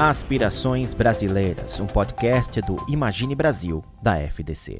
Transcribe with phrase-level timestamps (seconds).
[0.00, 4.78] Aspirações Brasileiras, um podcast do Imagine Brasil, da FDC.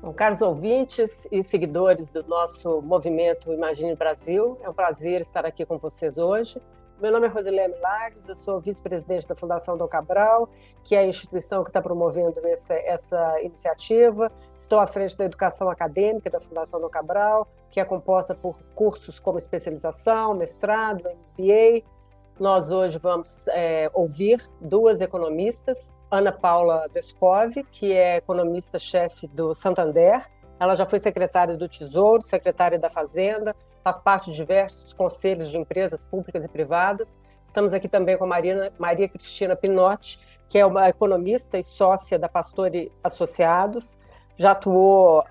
[0.00, 5.66] Bom, caros ouvintes e seguidores do nosso movimento Imagine Brasil, é um prazer estar aqui
[5.66, 6.62] com vocês hoje.
[7.02, 10.48] Meu nome é Rosilene Milagres, eu sou vice-presidente da Fundação Dom Cabral,
[10.84, 14.30] que é a instituição que está promovendo essa, essa, iniciativa.
[14.60, 19.18] Estou à frente da educação acadêmica da Fundação Dom Cabral, que é composta por cursos
[19.18, 21.02] como especialização, mestrado,
[21.36, 21.82] MBA,
[22.38, 30.24] nós hoje vamos é, ouvir duas economistas, Ana Paula Descov, que é economista-chefe do Santander.
[30.58, 35.58] Ela já foi secretária do Tesouro, secretária da Fazenda, faz parte de diversos conselhos de
[35.58, 37.16] empresas públicas e privadas.
[37.46, 42.18] Estamos aqui também com a Maria, Maria Cristina Pinotti, que é uma economista e sócia
[42.18, 43.96] da Pastore Associados
[44.36, 45.22] já atuou,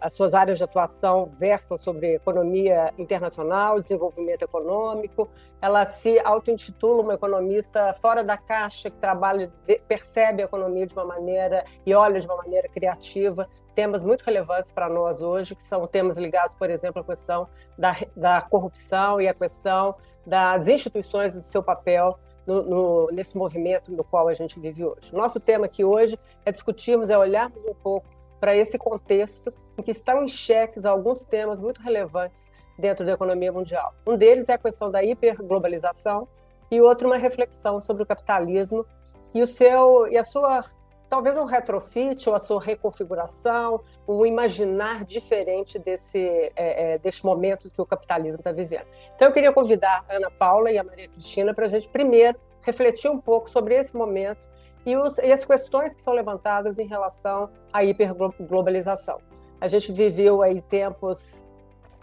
[0.00, 5.28] as suas áreas de atuação versam sobre economia internacional, desenvolvimento econômico.
[5.62, 9.50] Ela se auto-intitula uma economista fora da caixa, que trabalha,
[9.88, 13.48] percebe a economia de uma maneira e olha de uma maneira criativa.
[13.74, 17.96] Temas muito relevantes para nós hoje, que são temas ligados, por exemplo, à questão da,
[18.14, 19.94] da corrupção e à questão
[20.26, 25.14] das instituições do seu papel no, no, nesse movimento no qual a gente vive hoje.
[25.14, 29.90] Nosso tema aqui hoje é discutirmos, é olharmos um pouco para esse contexto em que
[29.90, 33.94] estão em xeques alguns temas muito relevantes dentro da economia mundial.
[34.06, 36.26] Um deles é a questão da hiperglobalização
[36.70, 38.86] e outro uma reflexão sobre o capitalismo
[39.34, 40.64] e o seu e a sua
[41.08, 46.18] talvez um retrofit ou a sua reconfiguração, um imaginar diferente desse
[46.56, 48.86] é, é, desse momento que o capitalismo está vivendo.
[49.14, 52.38] Então eu queria convidar a Ana Paula e a Maria Cristina para a gente primeiro
[52.62, 54.48] refletir um pouco sobre esse momento
[54.84, 59.18] e, os, e as questões que são levantadas em relação à hiperglobalização.
[59.60, 61.42] A gente viveu aí tempos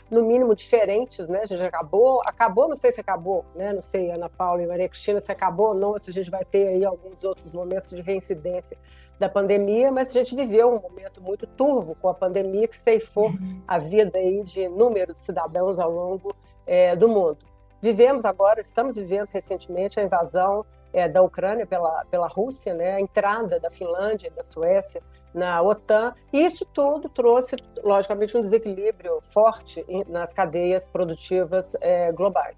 [0.09, 1.41] no mínimo diferentes, né?
[1.43, 3.73] A gente acabou, acabou, não sei se acabou, né?
[3.73, 6.45] Não sei, Ana Paula e Maria Cristina, se acabou ou não, se a gente vai
[6.45, 8.77] ter aí alguns outros momentos de reincidência
[9.19, 13.29] da pandemia, mas a gente viveu um momento muito turvo com a pandemia que ceifou
[13.29, 13.61] uhum.
[13.67, 16.33] a vida aí de inúmeros cidadãos ao longo
[16.65, 17.39] é, do mundo.
[17.81, 23.01] Vivemos agora, estamos vivendo recentemente a invasão é, da Ucrânia pela, pela Rússia, né, a
[23.01, 25.01] entrada da Finlândia e da Suécia
[25.33, 32.55] na OTAN, isso tudo trouxe, logicamente, um desequilíbrio forte nas cadeias produtivas é, globais.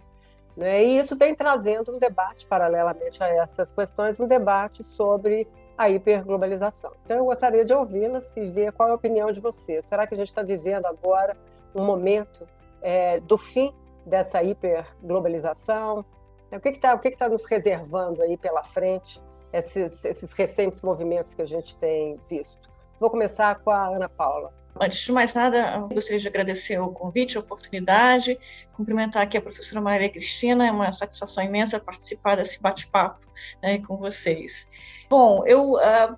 [0.56, 5.48] Né, e isso vem trazendo um debate, paralelamente a essas questões, um debate sobre
[5.78, 6.92] a hiperglobalização.
[7.06, 9.86] Então, eu gostaria de ouvi-las e ver qual é a opinião de vocês.
[9.86, 11.38] Será que a gente está vivendo agora
[11.74, 12.46] um momento
[12.82, 13.74] é, do fim
[14.06, 16.04] dessa hiperglobalização?
[16.52, 19.22] O que está que tá nos reservando aí pela frente,
[19.54, 22.70] esses, esses recentes movimentos que a gente tem visto?
[23.00, 24.54] Vou começar com a Ana Paula.
[24.80, 28.40] Antes de mais nada, gostaria de agradecer o convite, a oportunidade,
[28.74, 33.26] cumprimentar aqui a professora Maria Cristina, é uma satisfação imensa participar desse bate-papo
[33.62, 34.68] né, com vocês.
[35.10, 36.18] Bom, eu uh,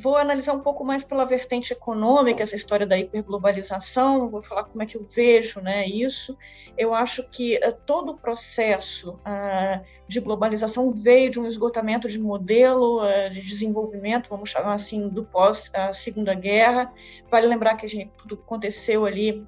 [0.00, 4.82] Vou analisar um pouco mais pela vertente econômica essa história da hiperglobalização, vou falar como
[4.82, 6.38] é que eu vejo né, isso.
[6.78, 12.18] Eu acho que uh, todo o processo uh, de globalização veio de um esgotamento de
[12.18, 16.90] modelo uh, de desenvolvimento, vamos chamar assim, do pós-Segunda Guerra.
[17.30, 19.46] Vale lembrar que a gente, tudo aconteceu ali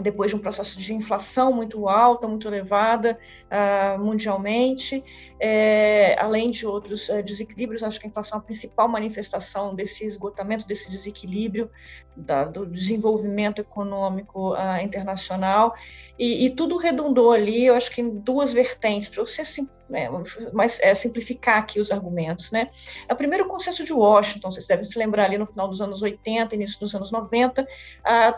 [0.00, 5.02] depois de um processo de inflação muito alta, muito elevada uh, mundialmente,
[5.40, 10.04] é, além de outros uh, desequilíbrios, acho que a inflação é a principal manifestação desse
[10.04, 11.70] esgotamento, desse desequilíbrio
[12.16, 15.74] da, do desenvolvimento econômico uh, internacional,
[16.18, 20.08] e, e, tudo redundou ali, eu acho que em duas vertentes, para você sim, é,
[20.52, 22.50] mas, é, simplificar aqui os argumentos.
[22.50, 22.70] Né?
[23.16, 26.54] Primeiro, o consenso de Washington, vocês devem se lembrar ali no final dos anos 80,
[26.54, 27.66] início dos anos 90,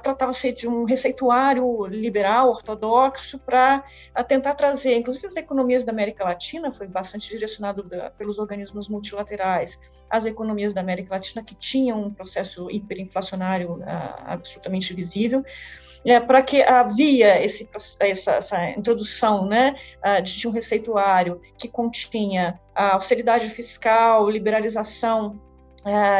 [0.03, 3.83] tratava-se de um receituário liberal, ortodoxo, para
[4.27, 9.81] tentar trazer, inclusive as economias da América Latina, foi bastante direcionado da, pelos organismos multilaterais,
[10.09, 13.85] as economias da América Latina que tinham um processo hiperinflacionário uh,
[14.27, 15.45] absolutamente visível,
[16.07, 17.69] é, para que havia esse,
[18.01, 19.75] essa, essa introdução né,
[20.23, 25.41] de, um receituário que continha a austeridade fiscal, liberalização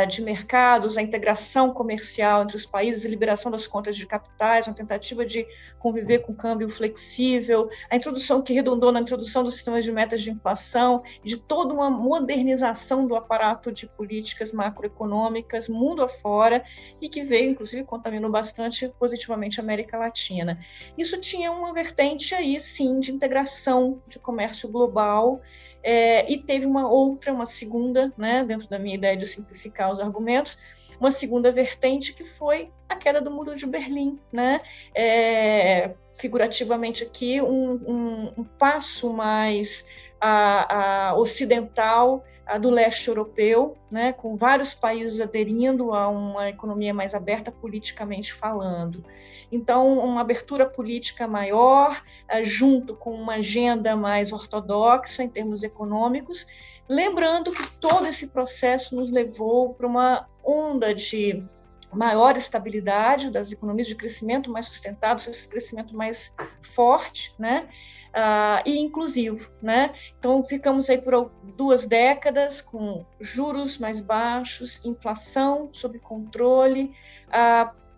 [0.09, 4.75] de mercados, a integração comercial entre os países, a liberação das contas de capitais, uma
[4.75, 5.47] tentativa de
[5.79, 10.31] conviver com câmbio flexível, a introdução que redundou na introdução dos sistemas de metas de
[10.31, 16.65] inflação, de toda uma modernização do aparato de políticas macroeconômicas mundo afora
[17.01, 20.59] e que veio, inclusive, contaminou bastante positivamente a América Latina.
[20.97, 25.41] Isso tinha uma vertente aí, sim, de integração de comércio global
[25.83, 30.01] é, e teve uma outra, uma segunda, né, dentro da minha ideia de simplificar os
[30.01, 30.59] argumentos,
[30.99, 34.61] uma segunda vertente que foi a queda do muro de Berlim, né?
[34.95, 39.87] É, figurativamente aqui, um, um, um passo mais
[40.21, 46.93] a, a ocidental a do leste europeu, né, com vários países aderindo a uma economia
[46.93, 49.05] mais aberta politicamente falando.
[49.53, 56.45] Então, uma abertura política maior, uh, junto com uma agenda mais ortodoxa em termos econômicos,
[56.89, 61.45] lembrando que todo esse processo nos levou para uma onda de
[61.93, 67.69] maior estabilidade das economias de crescimento mais sustentado, esse crescimento mais forte, né?
[68.11, 69.95] Uh, e inclusivo, né?
[70.19, 76.93] Então ficamos aí por duas décadas com juros mais baixos, inflação sob controle,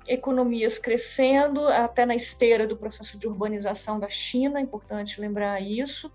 [0.07, 6.13] economias crescendo até na esteira do processo de urbanização da China, importante lembrar isso,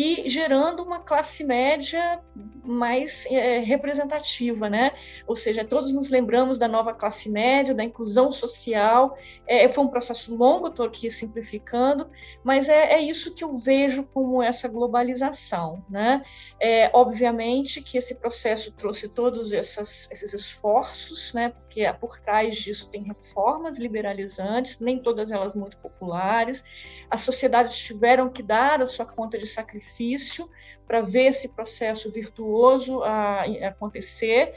[0.00, 2.20] e gerando uma classe média
[2.62, 4.92] mais é, representativa, né?
[5.26, 9.18] Ou seja, todos nos lembramos da nova classe média, da inclusão social.
[9.44, 12.08] É, foi um processo longo, estou aqui simplificando,
[12.44, 16.22] mas é, é, isso que eu vejo como essa globalização, né?
[16.60, 21.48] É, obviamente que esse processo trouxe todos essas, esses esforços, né?
[21.48, 26.62] Porque por trás disso tem reformas liberalizantes, nem todas elas muito populares.
[27.10, 30.48] As sociedades tiveram que dar a sua conta de sacrifício sacrifício
[30.86, 34.54] para ver esse processo virtuoso a, a acontecer.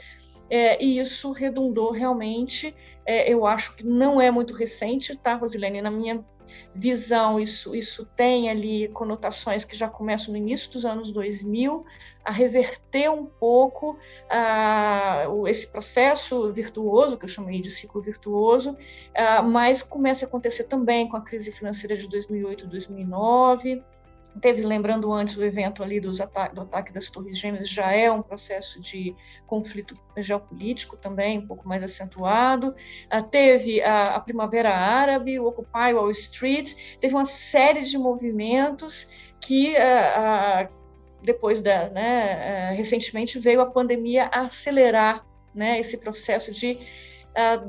[0.50, 2.74] É, e isso redundou realmente,
[3.06, 5.80] é, eu acho que não é muito recente, tá, Rosilene?
[5.80, 6.22] Na minha
[6.74, 11.86] visão, isso, isso tem ali conotações que já começam no início dos anos 2000,
[12.22, 13.96] a reverter um pouco
[15.48, 18.76] esse processo virtuoso, que eu chamei de ciclo virtuoso,
[19.50, 23.82] mas começa a acontecer também com a crise financeira de 2008 2009,
[24.40, 28.10] Teve, lembrando antes, o evento ali dos ata do ataque das Torres Gêmeas, já é
[28.10, 29.14] um processo de
[29.46, 32.74] conflito geopolítico também, um pouco mais acentuado.
[33.12, 39.12] Uh, teve a, a, Primavera Árabe, o Occupy Wall Street, teve uma série de movimentos
[39.38, 40.72] que, uh, uh,
[41.22, 46.78] depois da, né, recentemente, veio a pandemia acelerar né, esse processo de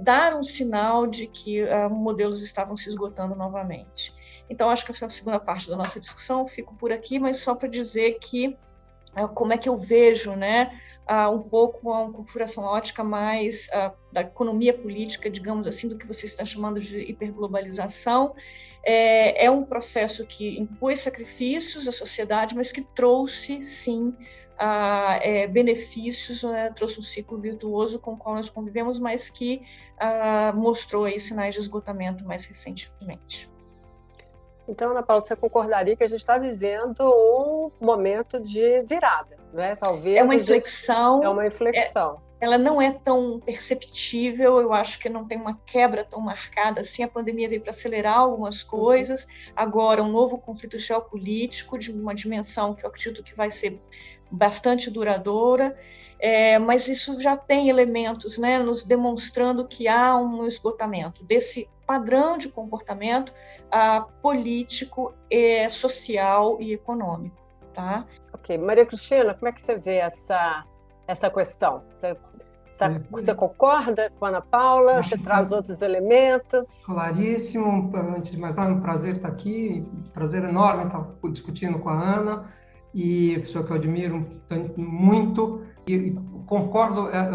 [0.02, 4.14] dar um sinal de que modelos estavam se esgotando novamente.
[4.50, 6.46] Então, acho que essa é a segunda parte da nossa discussão.
[6.46, 8.58] Fico por aqui, mas só para dizer que
[9.18, 10.80] uh, como é que eu vejo, né,
[11.10, 16.08] uh, um pouco uma configuração ótica mais uh, da economia política, digamos assim, do que
[16.08, 18.36] você está chamando de hiperglobalização.
[18.86, 24.14] É, é um processo que impôs sacrifícios à sociedade, mas que trouxe, sim,
[25.22, 29.62] é, benefícios, né, trouxe um ciclo virtuoso com o qual nós convivemos, mas que
[30.54, 33.53] mostrou aí sinais de esgotamento mais recentemente.
[34.68, 39.76] Então, Ana Paula, você concordaria que a gente está vivendo um momento de virada, né?
[39.76, 40.18] Talvez.
[40.18, 41.24] É uma inflexão.
[41.24, 42.22] É uma inflexão.
[42.40, 46.82] É, ela não é tão perceptível, eu acho que não tem uma quebra tão marcada
[46.82, 47.04] assim.
[47.04, 49.26] A pandemia veio para acelerar algumas coisas.
[49.56, 53.82] Agora, um novo conflito geopolítico de uma dimensão que eu acredito que vai ser
[54.30, 55.78] bastante duradoura.
[56.26, 62.38] É, mas isso já tem elementos, né, nos demonstrando que há um esgotamento desse padrão
[62.38, 63.34] de comportamento
[63.68, 67.36] uh, político, e social e econômico.
[67.74, 68.06] Tá?
[68.32, 68.58] Ok.
[68.58, 70.64] Maria Cristina, como é que você vê essa,
[71.06, 71.84] essa questão?
[71.92, 72.16] Você,
[72.78, 73.02] tá, é.
[73.12, 75.00] você concorda com a Ana Paula?
[75.00, 76.66] Acho você traz tá outros elementos?
[76.86, 77.92] Claríssimo.
[78.16, 79.86] Antes de mais nada, um prazer estar aqui.
[80.14, 82.46] Prazer enorme estar discutindo com a Ana
[82.94, 84.26] e pessoa que eu admiro
[84.78, 87.32] muito e concordo é,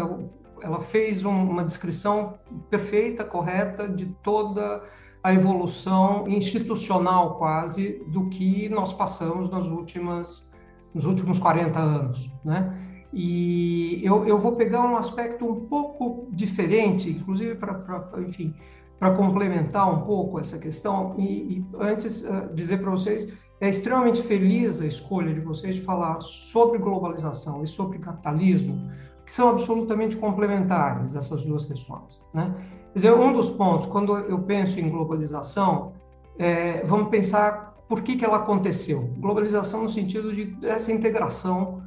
[0.61, 2.33] ela fez uma descrição
[2.69, 4.83] perfeita, correta de toda
[5.23, 10.49] a evolução institucional quase do que nós passamos nas últimas
[10.93, 12.75] nos últimos 40 anos, né?
[13.13, 18.55] E eu, eu vou pegar um aspecto um pouco diferente, inclusive para, enfim,
[18.99, 24.21] para complementar um pouco essa questão e, e antes uh, dizer para vocês é extremamente
[24.21, 28.89] feliz a escolha de vocês de falar sobre globalização e sobre capitalismo,
[29.25, 32.25] que são absolutamente complementares essas duas questões.
[32.33, 32.53] Né?
[32.93, 35.93] Quer dizer, um dos pontos, quando eu penso em globalização,
[36.37, 39.13] é, vamos pensar por que, que ela aconteceu.
[39.17, 41.83] Globalização no sentido de essa integração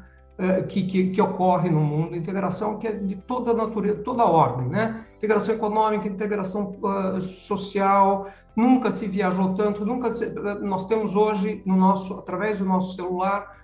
[0.69, 5.05] que, que, que, ocorre no mundo, integração que é de toda natureza, toda ordem, né?
[5.17, 10.29] Integração econômica, integração uh, social, nunca se viajou tanto, nunca se,
[10.61, 13.63] nós temos hoje no nosso, através do nosso celular,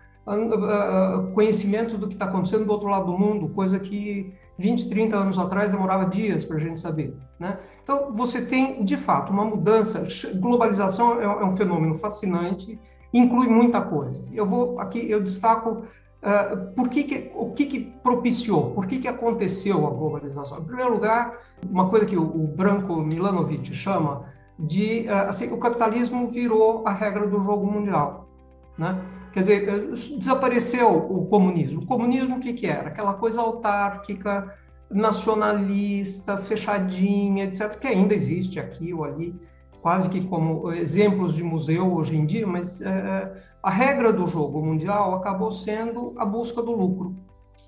[1.35, 5.39] conhecimento do que está acontecendo do outro lado do mundo, coisa que 20, 30 anos
[5.39, 7.17] atrás demorava dias para a gente saber.
[7.39, 7.59] Né?
[7.83, 10.07] Então, você tem, de fato, uma mudança.
[10.35, 12.79] Globalização é, é um fenômeno fascinante,
[13.13, 14.29] inclui muita coisa.
[14.33, 15.85] Eu vou aqui, eu destaco
[16.23, 20.59] uh, por que, que o que, que, propiciou, por que, que aconteceu a globalização.
[20.59, 24.25] Em primeiro lugar, uma coisa que o, o Branco Milanovic chama
[24.59, 28.29] de uh, assim, o capitalismo virou a regra do jogo mundial.
[28.77, 29.01] Né?
[29.33, 31.83] Quer dizer, desapareceu o comunismo.
[31.83, 32.89] O comunismo o que, que era?
[32.89, 34.57] Aquela coisa autárquica,
[34.91, 39.39] nacionalista, fechadinha, etc., que ainda existe aqui ou ali,
[39.81, 43.33] quase que como exemplos de museu hoje em dia, mas é,
[43.63, 47.15] a regra do jogo mundial acabou sendo a busca do lucro,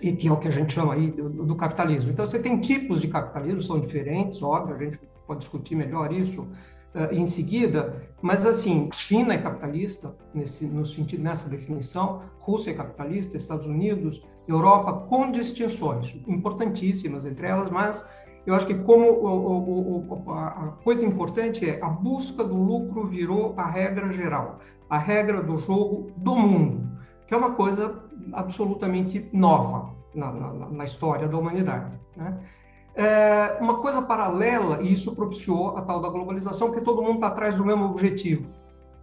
[0.01, 2.11] e que é o que a gente chama aí do, do capitalismo.
[2.11, 6.43] Então, você tem tipos de capitalismo, são diferentes, óbvio, a gente pode discutir melhor isso,
[6.95, 12.75] uh, em seguida, mas assim, China é capitalista nesse no sentido nessa definição, Rússia é
[12.75, 18.05] capitalista, Estados Unidos, Europa com distinções importantíssimas entre elas, mas
[18.51, 23.55] eu acho que como o, o, a coisa importante é a busca do lucro virou
[23.57, 26.91] a regra geral, a regra do jogo do mundo,
[27.29, 27.95] que é uma coisa
[28.33, 31.93] absolutamente nova na, na, na história da humanidade.
[32.17, 32.41] Né?
[32.97, 37.29] É, uma coisa paralela, e isso propiciou a tal da globalização, porque todo mundo está
[37.29, 38.51] atrás do mesmo objetivo.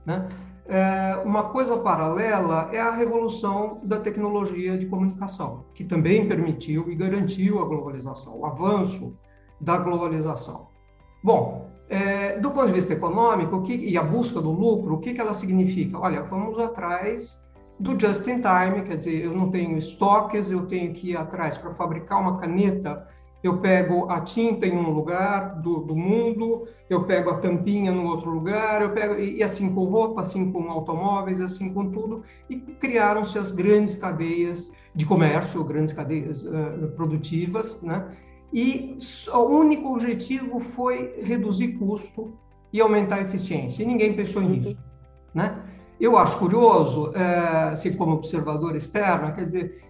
[0.06, 0.27] Né?
[0.66, 6.96] É, uma coisa paralela é a revolução da tecnologia de comunicação, que também permitiu e
[6.96, 9.18] garantiu a globalização, o avanço
[9.60, 10.68] da globalização.
[11.24, 15.14] Bom, é, do ponto de vista econômico que, e a busca do lucro, o que,
[15.14, 15.98] que ela significa?
[15.98, 17.46] Olha, vamos atrás
[17.80, 21.58] do just in time, quer dizer, eu não tenho estoques, eu tenho que ir atrás
[21.58, 23.08] para fabricar uma caneta
[23.44, 28.06] eu pego a tinta em um lugar do, do, mundo, eu pego a tampinha no
[28.06, 32.58] outro lugar, eu pego e, assim com roupa, assim com automóveis, assim com tudo, e
[32.58, 38.08] criaram-se as grandes cadeias de comércio, grandes cadeias uh, produtivas, né?
[38.54, 38.98] E
[39.34, 42.34] o único objetivo foi reduzir custo
[42.72, 43.84] e aumentar a eficiência.
[43.84, 44.77] E ninguém pensou nisso,
[45.34, 45.63] né?
[46.00, 49.82] Eu acho curioso, uh, assim como observador externo, quer dizer,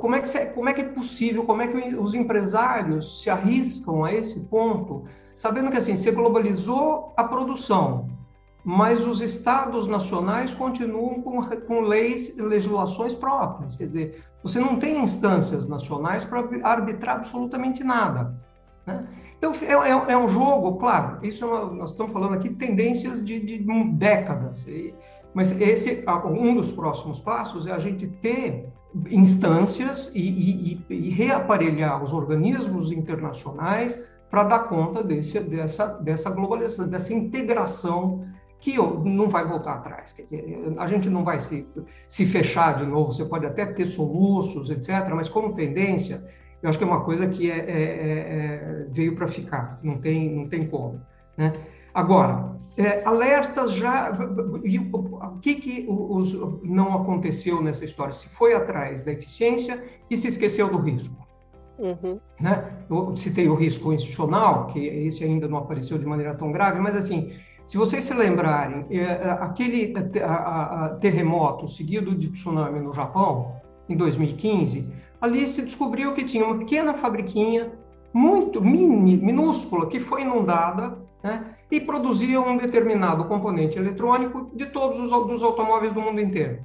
[0.00, 4.04] como é, que, como é que é possível, como é que os empresários se arriscam
[4.04, 5.04] a esse ponto,
[5.34, 8.08] sabendo que assim, você globalizou a produção,
[8.68, 14.76] mas os estados nacionais continuam com, com leis e legislações próprias, quer dizer, você não
[14.76, 18.34] tem instâncias nacionais para arbitrar absolutamente nada.
[18.84, 19.06] Né?
[19.38, 23.24] Então, é, é, é, um jogo, claro, isso é uma, nós estamos falando aqui tendências
[23.24, 24.92] de, de décadas, e,
[25.32, 28.72] mas esse um dos próximos passos é a gente ter
[29.08, 33.96] instâncias e, e, e reaparelhar os organismos internacionais
[34.28, 38.24] para dar conta desse, dessa, dessa globalização, dessa integração
[38.58, 40.14] que não vai voltar atrás.
[40.16, 41.66] Dizer, a gente não vai se,
[42.06, 46.24] se fechar de novo, você pode até ter soluços, etc., mas como tendência,
[46.62, 48.18] eu acho que é uma coisa que é, é, é,
[48.82, 51.00] é veio para ficar, não tem, não tem como.
[51.36, 51.52] Né?
[51.96, 54.12] Agora, é, alertas já.
[54.12, 58.12] O que, que os, não aconteceu nessa história?
[58.12, 61.26] Se foi atrás da eficiência e se esqueceu do risco.
[61.78, 62.20] Uhum.
[62.38, 62.70] Né?
[62.90, 66.94] Eu citei o risco institucional, que esse ainda não apareceu de maneira tão grave, mas
[66.94, 67.32] assim,
[67.66, 69.92] se vocês se lembrarem, é, é aquele
[70.22, 73.56] a, terremoto seguido de tsunami no Japão,
[73.88, 77.72] em 2015, ali se descobriu que tinha uma pequena fabriquinha,
[78.14, 81.56] muito mini, minúscula, que foi inundada, né?
[81.68, 86.64] e produzia um determinado componente eletrônico de todos os dos automóveis do mundo inteiro.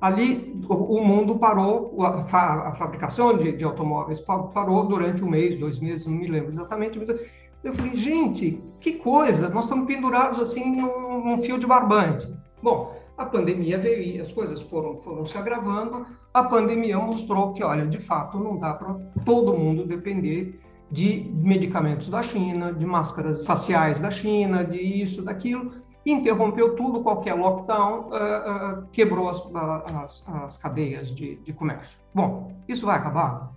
[0.00, 6.06] Ali o, mundo parou, a fabricação de, de, automóveis parou durante um mês, dois meses,
[6.06, 6.96] não me lembro exatamente.
[7.00, 7.10] Mas
[7.62, 9.48] eu falei, gente, que coisa!
[9.48, 12.28] Nós estamos pendurados assim num, num fio de barbante.
[12.62, 16.06] Bom, a pandemia veio as coisas foram, foram se agravando.
[16.32, 20.60] A pandemia mostrou que, olha, de fato, não dá para todo mundo depender
[20.90, 25.72] de medicamentos da China, de máscaras faciais da China, de isso, daquilo,
[26.06, 29.42] interrompeu tudo, qualquer lockdown, uh, uh, quebrou as,
[29.94, 32.00] as, as cadeias de, de, comércio.
[32.14, 33.52] Bom, isso vai acabar?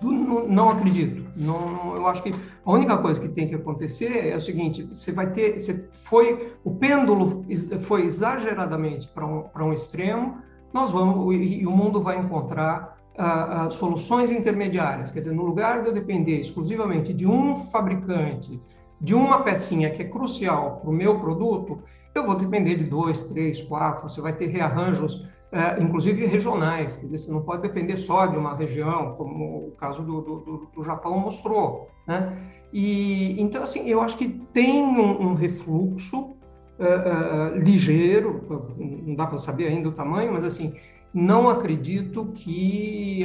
[0.00, 1.30] Não, não acredito.
[1.36, 2.32] Não, eu acho que
[2.64, 6.54] a única coisa que tem que acontecer é o seguinte: você vai ter, você foi
[6.64, 7.44] o pêndulo
[7.82, 10.38] foi exageradamente para um, um extremo,
[10.72, 15.82] nós vamos e, o mundo vai encontrar uh, uh, soluções intermediárias, quer dizer, no lugar
[15.82, 18.60] de eu depender exclusivamente de um fabricante,
[19.00, 21.82] de uma pecinha que é crucial para o meu produto,
[22.14, 27.18] eu vou depender de dois, três, quatro, você vai ter rearranjos, uh, inclusive regionais, dizer,
[27.18, 31.18] você não pode depender só de uma região, como o caso do, do, do Japão
[31.18, 32.36] mostrou, né?
[32.72, 38.42] E, então, assim, eu acho que tem um, um refluxo uh, uh, ligeiro,
[38.76, 40.74] não dá para saber ainda o tamanho, mas assim,
[41.12, 43.22] não acredito que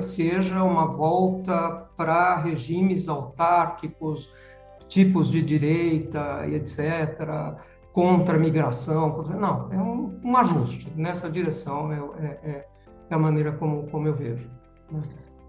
[0.00, 4.30] seja uma volta para regimes autárquicos,
[4.86, 7.58] tipos de direita e etc.,
[7.92, 9.12] contra a migração.
[9.12, 9.34] Contra...
[9.34, 12.66] Não, é um, um, ajuste nessa direção, é, é, é,
[13.10, 14.50] a maneira como, como eu vejo.
[14.90, 15.00] Né?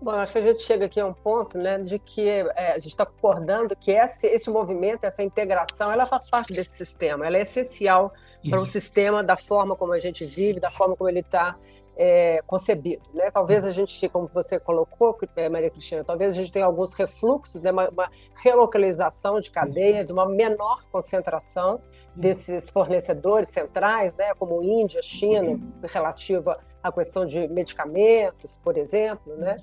[0.02, 2.78] Bom, acho que a gente chega aqui a um ponto né, de que é, a
[2.78, 7.38] gente está concordando que esse, esse movimento, essa integração, ela faz parte desse sistema, ela
[7.38, 8.14] é essencial
[8.50, 11.56] para o sistema da forma como a gente vive, da forma como ele está
[11.96, 13.04] é, concebido.
[13.14, 13.30] Né?
[13.32, 17.62] Talvez a gente, como você colocou, é, Maria Cristina, talvez a gente tenha alguns refluxos,
[17.62, 17.72] né?
[17.72, 21.80] uma, uma relocalização de cadeias, uma menor concentração
[22.16, 24.34] desses fornecedores centrais, né?
[24.36, 29.58] como Índia, China, relativa à questão de medicamentos, por exemplo, né?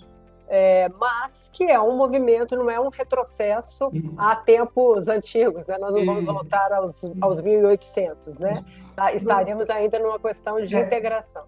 [0.52, 4.14] É, mas que é um movimento, não é um retrocesso uhum.
[4.18, 5.78] a tempos antigos, né?
[5.78, 8.64] Nós não vamos voltar aos, aos 1800, né?
[8.96, 10.80] Tá, estaríamos ainda numa questão de é.
[10.80, 11.44] integração.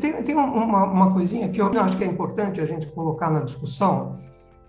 [0.00, 3.40] Tem, tem uma, uma coisinha que eu acho que é importante a gente colocar na
[3.40, 4.18] discussão,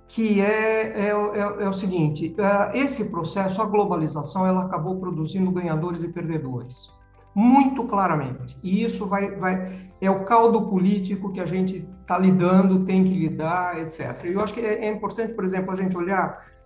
[0.07, 5.51] que é, é, é, é o seguinte: é, esse processo, a globalização, ela acabou produzindo
[5.51, 6.89] ganhadores e perdedores,
[7.35, 8.57] muito claramente.
[8.63, 13.13] E isso vai, vai é o caldo político que a gente está lidando, tem que
[13.13, 14.25] lidar, etc.
[14.25, 16.56] E eu acho que é, é importante, por exemplo, a gente olhar é,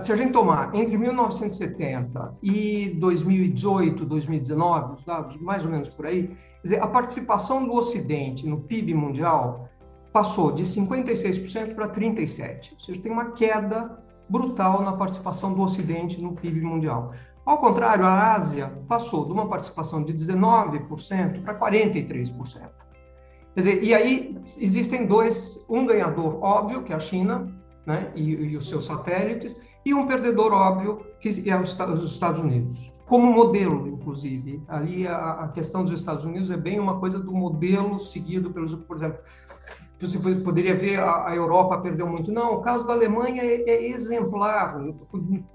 [0.00, 6.06] se a gente tomar entre 1970 e 2018, 2019, os dados mais ou menos por
[6.06, 9.68] aí, dizer, a participação do Ocidente no PIB mundial
[10.12, 13.98] passou de 56% para 37%, ou seja, tem uma queda
[14.28, 17.12] brutal na participação do Ocidente no PIB mundial.
[17.44, 22.32] Ao contrário, a Ásia passou de uma participação de 19% para 43%.
[23.54, 27.52] Quer dizer, e aí existem dois, um ganhador óbvio, que é a China,
[27.86, 31.70] né, e, e os seus satélites, e um perdedor óbvio, que é os
[32.04, 32.92] Estados Unidos.
[33.06, 34.62] Como modelo, inclusive.
[34.68, 38.74] Ali a, a questão dos Estados Unidos é bem uma coisa do modelo seguido pelos,
[38.74, 39.18] por exemplo,
[40.08, 42.32] você poderia ver a, a, Europa perdeu muito.
[42.32, 44.76] Não, o caso da Alemanha é, é, exemplar.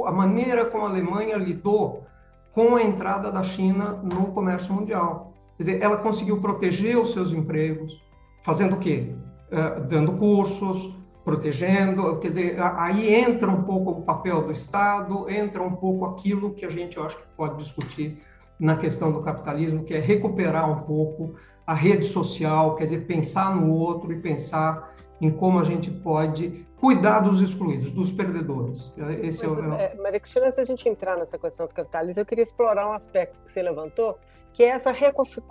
[0.05, 2.05] A maneira como a Alemanha lidou
[2.53, 5.33] com a entrada da China no comércio mundial.
[5.57, 8.01] Quer dizer, ela conseguiu proteger os seus empregos,
[8.43, 9.15] fazendo o quê?
[9.51, 10.96] Uh, dando cursos,
[11.27, 16.53] protegendo, quer dizer, aí entra um pouco o papel do Estado, entra um pouco aquilo
[16.53, 18.23] que a gente, eu acho que pode discutir
[18.57, 23.53] na questão do capitalismo, que é recuperar um pouco a rede social, quer dizer, pensar
[23.53, 28.93] no outro e pensar em como a gente pode cuidar dos excluídos, dos perdedores.
[29.21, 29.73] Esse Mas, é o...
[29.73, 32.93] é, Maria Cristina, se a gente entrar nessa questão do capitalismo, eu queria explorar um
[32.93, 34.17] aspecto que você levantou,
[34.53, 34.93] que é essa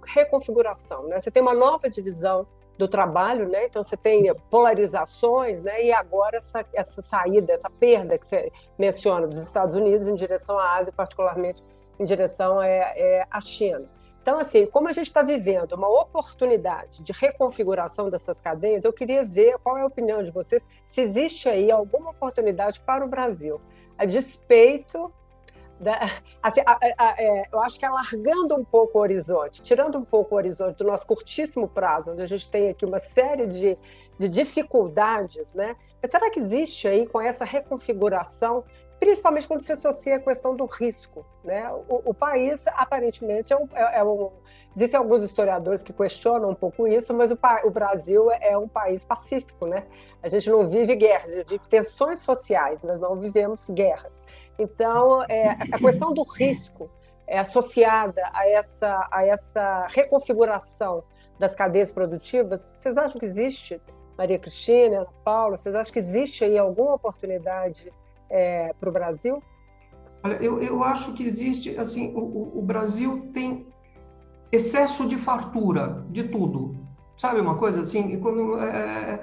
[0.07, 1.07] reconfiguração.
[1.07, 1.20] Né?
[1.20, 2.46] Você tem uma nova divisão
[2.78, 3.66] do trabalho, né?
[3.66, 5.84] Então você tem polarizações, né?
[5.84, 10.58] E agora essa, essa saída, essa perda que você menciona dos Estados Unidos em direção
[10.58, 11.62] à Ásia, particularmente
[11.98, 13.88] em direção à, é, à China.
[14.26, 19.24] Então, assim, como a gente está vivendo uma oportunidade de reconfiguração dessas cadeias, eu queria
[19.24, 23.60] ver qual é a opinião de vocês, se existe aí alguma oportunidade para o Brasil,
[23.96, 25.12] a despeito
[25.78, 26.00] da,
[26.42, 30.04] assim, a, a, a, é, eu acho que alargando um pouco o horizonte, tirando um
[30.04, 33.78] pouco o horizonte do nosso curtíssimo prazo, onde a gente tem aqui uma série de,
[34.18, 35.76] de dificuldades, né?
[36.00, 38.64] Mas será que existe aí com essa reconfiguração,
[38.98, 41.70] principalmente quando se associa a questão do risco, né?
[41.88, 44.30] O, o país aparentemente é um, é, é um,
[44.76, 49.06] Existem alguns historiadores que questionam um pouco isso, mas o, o, Brasil é um país
[49.06, 49.86] pacífico, né?
[50.22, 54.12] A gente não vive guerras, a gente vive tensões sociais, nós não vivemos guerras.
[54.59, 56.90] Então, é, a questão do risco
[57.27, 61.03] é associada a essa, a essa reconfiguração
[61.38, 63.81] das cadeias produtivas, vocês acham que existe,
[64.16, 67.92] Maria Cristina, Ana Paula, vocês acham que existe aí alguma oportunidade
[68.31, 69.42] é, para o Brasil?
[70.23, 73.66] Olha, eu, eu acho que existe, assim, o, o Brasil tem
[74.51, 76.75] excesso de fartura de tudo.
[77.16, 78.19] Sabe uma coisa assim?
[78.19, 79.21] Quando, é,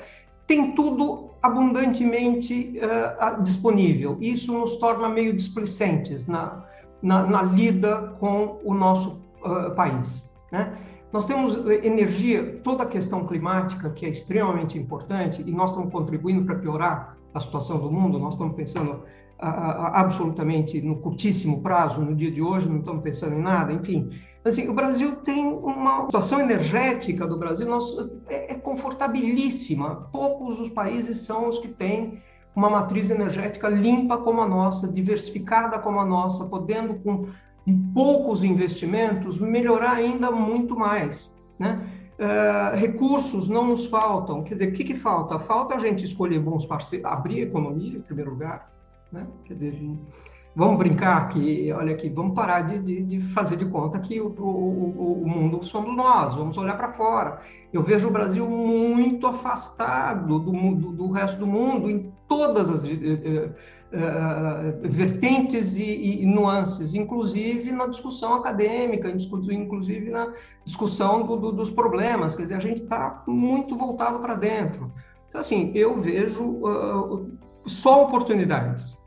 [0.53, 4.17] tem tudo abundantemente uh, disponível.
[4.21, 6.63] Isso nos torna meio displicentes na,
[7.01, 10.31] na, na lida com o nosso uh, país.
[10.51, 10.77] Né?
[11.11, 16.45] Nós temos energia, toda a questão climática, que é extremamente importante, e nós estamos contribuindo
[16.45, 19.01] para piorar a situação do mundo, nós estamos pensando
[19.39, 24.09] absolutamente no curtíssimo prazo, no dia de hoje, não estamos pensando em nada, enfim.
[24.45, 30.09] Assim, o Brasil tem uma situação energética do Brasil nossa, é, é confortabilíssima.
[30.11, 32.21] Poucos os países são os que têm
[32.55, 37.27] uma matriz energética limpa como a nossa, diversificada como a nossa, podendo com
[37.93, 41.81] poucos investimentos melhorar ainda muito mais, né?
[42.13, 44.43] Uh, recursos não nos faltam.
[44.43, 45.39] Quer dizer, o que, que falta?
[45.39, 48.71] Falta a gente escolher bons parceiros, abrir a economia, em primeiro lugar,
[49.11, 49.25] né?
[49.45, 49.81] Quer dizer,
[50.55, 54.27] vamos brincar que, olha aqui, vamos parar de, de, de fazer de conta que o,
[54.27, 57.39] o, o, mundo somos nós, vamos olhar para fora.
[57.71, 62.81] Eu vejo o Brasil muito afastado do, do, do resto do mundo em todas as
[62.81, 63.53] uh, uh,
[64.83, 72.35] vertentes e, e, nuances, inclusive na discussão acadêmica, inclusive na discussão do, dos problemas.
[72.35, 74.91] Quer dizer, a gente está muito voltado para dentro.
[75.27, 77.31] Então, assim, eu vejo uh,
[77.65, 79.01] só oportunidades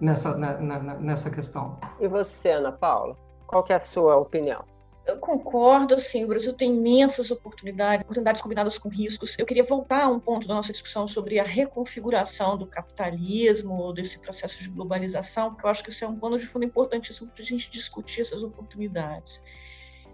[0.00, 1.78] nessa, na, na, nessa questão.
[2.00, 3.16] E você, Ana Paula?
[3.46, 4.64] Qual que é a sua opinião?
[5.08, 9.38] Eu concordo, assim, o Brasil tem imensas oportunidades, oportunidades combinadas com riscos.
[9.38, 14.18] Eu queria voltar a um ponto da nossa discussão sobre a reconfiguração do capitalismo, desse
[14.18, 17.42] processo de globalização, porque eu acho que isso é um pano de fundo importantíssimo para
[17.42, 19.42] a gente discutir essas oportunidades.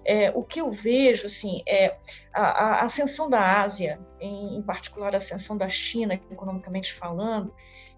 [0.04, 1.96] É, o que eu vejo, assim, é
[2.32, 7.52] a, a ascensão da Ásia, em, em particular a ascensão da China, economicamente falando,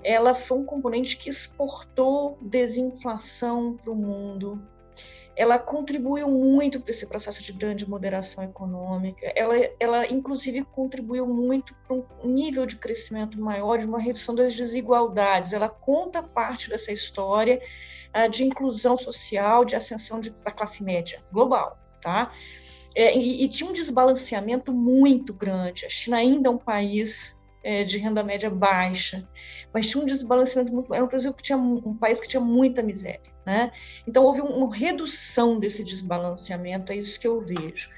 [0.06, 4.62] ela foi um componente que exportou desinflação para o mundo,
[5.34, 9.30] ela contribuiu muito para esse processo de grande moderação econômica.
[9.34, 14.56] Ela, ela inclusive, contribuiu muito para um nível de crescimento maior, de uma redução das
[14.56, 15.52] desigualdades.
[15.52, 17.60] Ela conta parte dessa história
[18.14, 22.32] uh, de inclusão social, de ascensão de, da classe média global, tá?
[22.94, 25.84] É, e, e, tinha um desbalanceamento muito grande.
[25.84, 27.35] A China ainda é um país
[27.66, 29.28] é, de renda média baixa,
[29.74, 30.94] mas tinha um desbalanceamento muito.
[30.94, 33.72] Era um Brasil que tinha um país que tinha muita miséria, né?
[34.06, 37.90] Então houve uma redução desse desbalanceamento, é isso que eu vejo.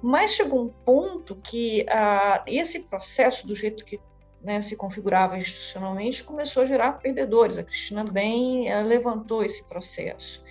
[0.00, 3.98] Mas chegou um ponto que ah, esse processo, do jeito que
[4.40, 7.58] né, se configurava institucionalmente, começou a gerar perdedores.
[7.58, 10.44] A Cristina bem levantou esse processo.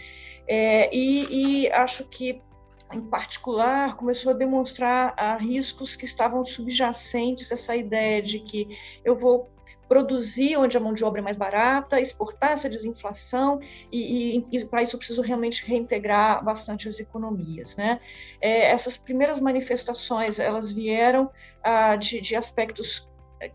[0.47, 2.41] É, e, e, acho que
[2.91, 8.77] em particular, começou a demonstrar a riscos que estavam subjacentes a essa ideia de que
[9.03, 9.49] eu vou
[9.87, 13.59] produzir onde a mão de obra é mais barata, exportar essa desinflação
[13.91, 17.99] e, e, e para isso eu preciso realmente reintegrar bastante as economias, né?
[18.41, 21.29] É, essas primeiras manifestações elas vieram
[21.63, 23.07] ah, de, de aspectos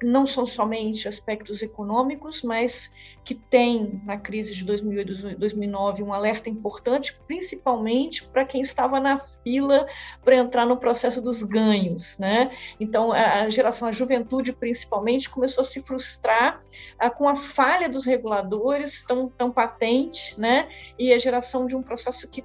[0.03, 2.91] não são somente aspectos econômicos, mas
[3.25, 9.01] que tem na crise de 2008 e 2009 um alerta importante, principalmente para quem estava
[9.01, 9.87] na fila
[10.23, 12.51] para entrar no processo dos ganhos, né?
[12.79, 16.61] Então a geração, a juventude principalmente, começou a se frustrar
[16.99, 20.69] ah, com a falha dos reguladores tão, tão patente, né?
[20.99, 22.45] E a geração de um processo que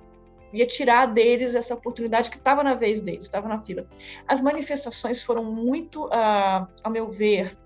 [0.56, 3.86] ia tirar deles essa oportunidade que estava na vez deles, estava na fila.
[4.28, 7.58] As manifestações foram muito, uh, ao meu ver,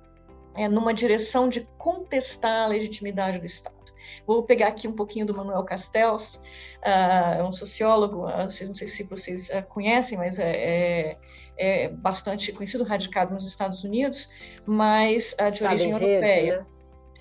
[0.56, 3.80] é, numa direção de contestar a legitimidade do Estado.
[4.26, 6.42] Vou pegar aqui um pouquinho do Manuel Castells,
[6.84, 11.18] uh, um sociólogo, uh, não sei se vocês uh, conhecem, mas é, é,
[11.58, 14.30] é, bastante conhecido, radicado nos Estados Unidos,
[14.66, 16.54] mas de origem europeia.
[16.54, 16.66] Rede, né?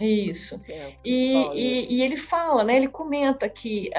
[0.01, 0.61] Isso.
[0.71, 3.91] É, e, e, e, ele fala, né, ele comenta que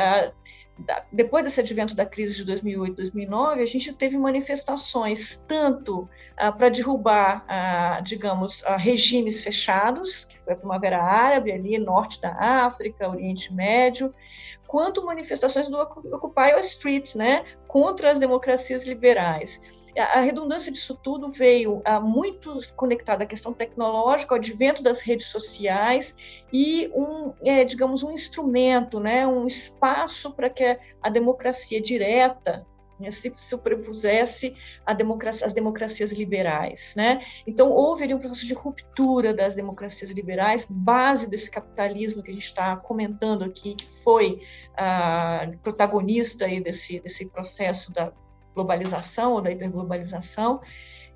[0.82, 6.52] uh, depois desse advento da crise de 2008, 2009, a gente teve manifestações tanto ah,
[6.52, 12.32] para derrubar, ah, digamos, ah, regimes fechados, que foi a Primavera Árabe ali, norte da
[12.66, 14.14] África, Oriente Médio,
[14.68, 19.62] quanto manifestações do Occupy Wall Street, né, contra as democracias liberais.
[19.96, 25.28] A redundância disso tudo veio ah, muito conectada à questão tecnológica, ao advento das redes
[25.28, 26.16] sociais
[26.52, 32.66] e um, é, digamos, um instrumento, né, um espaço para que a democracia direta
[33.12, 34.56] se sobrepusesse
[34.94, 36.94] democracia, as democracias liberais.
[36.96, 37.22] Né?
[37.48, 42.34] Então, houve ali um processo de ruptura das democracias liberais, base desse capitalismo que a
[42.34, 44.42] gente está comentando aqui, que foi
[44.78, 48.12] ah, protagonista aí desse, desse processo da
[48.54, 50.62] globalização ou da hiperglobalização,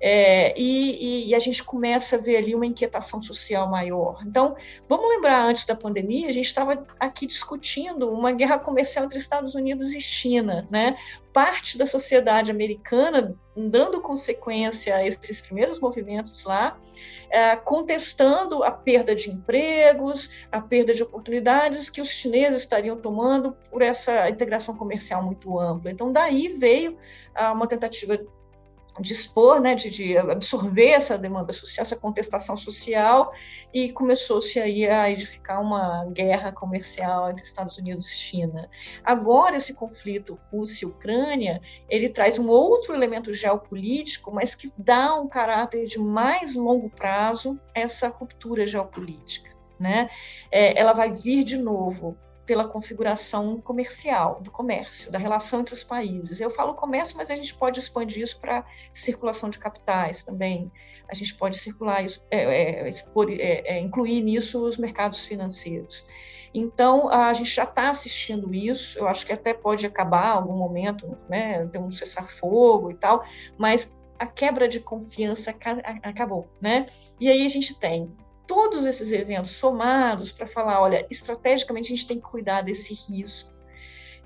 [0.00, 4.22] é, e, e, a gente começa a ver ali uma inquietação social maior.
[4.26, 4.56] Então,
[4.88, 9.54] vamos lembrar, antes da pandemia, a gente estava aqui discutindo uma guerra comercial entre Estados
[9.54, 10.96] Unidos e China, né?
[11.32, 16.76] Parte da sociedade americana dando consequência a esses primeiros movimentos lá,
[17.30, 23.56] é, contestando a perda de empregos, a perda de oportunidades que os chineses estariam tomando
[23.70, 25.90] por essa integração comercial muito ampla.
[25.90, 26.96] Então, daí veio
[27.34, 28.18] ah, uma tentativa
[29.00, 33.32] dispor, né, de, de, absorver essa demanda social, essa contestação social,
[33.72, 38.70] e começou-se aí a edificar uma guerra comercial entre Estados Unidos e China.
[39.02, 45.86] Agora esse conflito Rússia-Ucrânia, ele traz um outro elemento geopolítico, mas que dá um caráter
[45.86, 50.08] de mais longo prazo essa ruptura geopolítica, né?
[50.50, 55.84] É, ela vai vir de novo pela configuração comercial, do comércio, da relação entre os
[55.84, 56.40] países.
[56.40, 60.70] Eu falo comércio, mas a gente pode expandir isso para circulação de capitais também.
[61.08, 66.04] A gente pode circular isso, é, é, é, é incluir nisso os mercados financeiros.
[66.52, 71.18] Então, a gente já está assistindo isso, eu acho que até pode acabar algum momento,
[71.28, 73.24] né, ter um cessar-fogo e tal,
[73.58, 75.52] mas a quebra de confiança
[76.02, 76.86] acabou, né?
[77.18, 78.08] E aí a gente tem
[78.46, 83.54] todos esses eventos somados para falar, olha, estrategicamente a gente tem que cuidar desse risco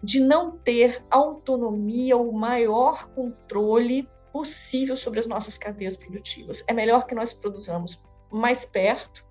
[0.02, 6.62] de não ter autonomia ou maior controle possível sobre as nossas cadeias produtivas.
[6.66, 8.00] É melhor que nós produzamos
[8.30, 9.24] mais perto,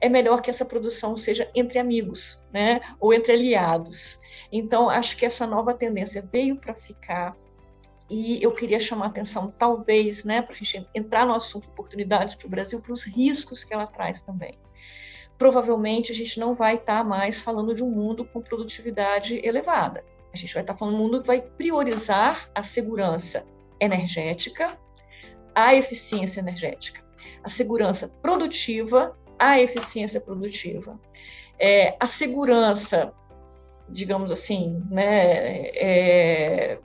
[0.00, 2.80] é melhor que essa produção seja entre amigos, né?
[2.98, 4.20] Ou entre aliados.
[4.50, 7.36] Então, acho que essa nova tendência veio para ficar.
[8.10, 12.34] E eu queria chamar a atenção, talvez, né, para a gente entrar no assunto oportunidades
[12.36, 14.58] para o Brasil, para os riscos que ela traz também.
[15.38, 20.04] Provavelmente a gente não vai estar tá mais falando de um mundo com produtividade elevada.
[20.32, 23.44] A gente vai estar tá falando de um mundo que vai priorizar a segurança
[23.80, 24.78] energética,
[25.54, 27.02] a eficiência energética,
[27.42, 31.00] a segurança produtiva, a eficiência produtiva,
[31.58, 33.12] é, a segurança,
[33.88, 36.78] digamos assim, né, é,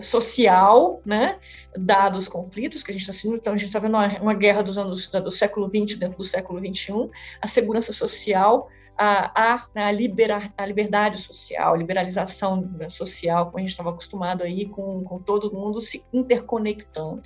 [0.00, 1.38] social, né,
[1.76, 4.62] dados conflitos que a gente está assistindo, então a gente está vendo uma, uma, guerra
[4.62, 9.90] dos anos do século XX dentro do século XXI, a segurança social, a, a, a,
[9.90, 15.52] libera, a liberdade social, liberalização social, como a gente estava acostumado aí com, com todo
[15.52, 17.22] mundo se interconectando.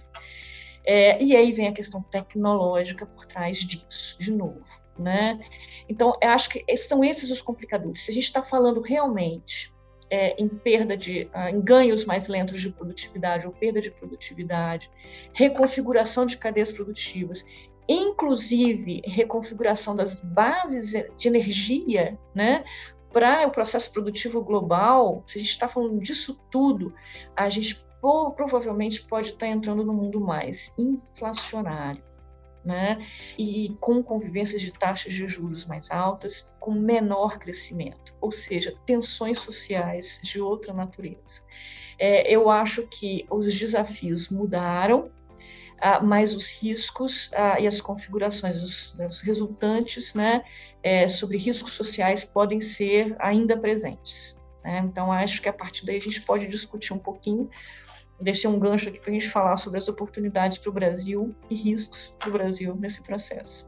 [0.87, 4.65] É, e aí vem a questão tecnológica por trás disso, de novo.
[4.99, 5.39] Né?
[5.89, 8.03] Então, eu acho que são esses os complicadores.
[8.03, 9.73] Se a gente está falando realmente
[10.11, 14.91] é, em perda de, uh, em ganhos mais lentos de produtividade ou perda de produtividade,
[15.33, 17.45] reconfiguração de cadeias produtivas,
[17.89, 22.65] inclusive reconfiguração das bases de energia, né?
[23.13, 26.93] Para o processo produtivo global, se a gente está falando disso tudo,
[27.35, 32.03] a gente provavelmente pode estar entrando no mundo mais inflacionário,
[32.65, 33.07] né?
[33.39, 39.39] E com convivências de taxas de juros mais altas, com menor crescimento, ou seja, tensões
[39.39, 41.43] sociais de outra natureza.
[41.99, 45.11] É, eu acho que os desafios mudaram,
[45.81, 50.45] ah, mas os riscos ah, e as configurações, os, os resultantes, né,
[50.83, 54.39] é, sobre riscos sociais podem ser ainda presentes.
[54.63, 54.79] Né?
[54.85, 57.49] Então, acho que a partir daí a gente pode discutir um pouquinho
[58.21, 61.55] deixei um gancho aqui para a gente falar sobre as oportunidades para o Brasil e
[61.55, 63.67] riscos para o Brasil nesse processo.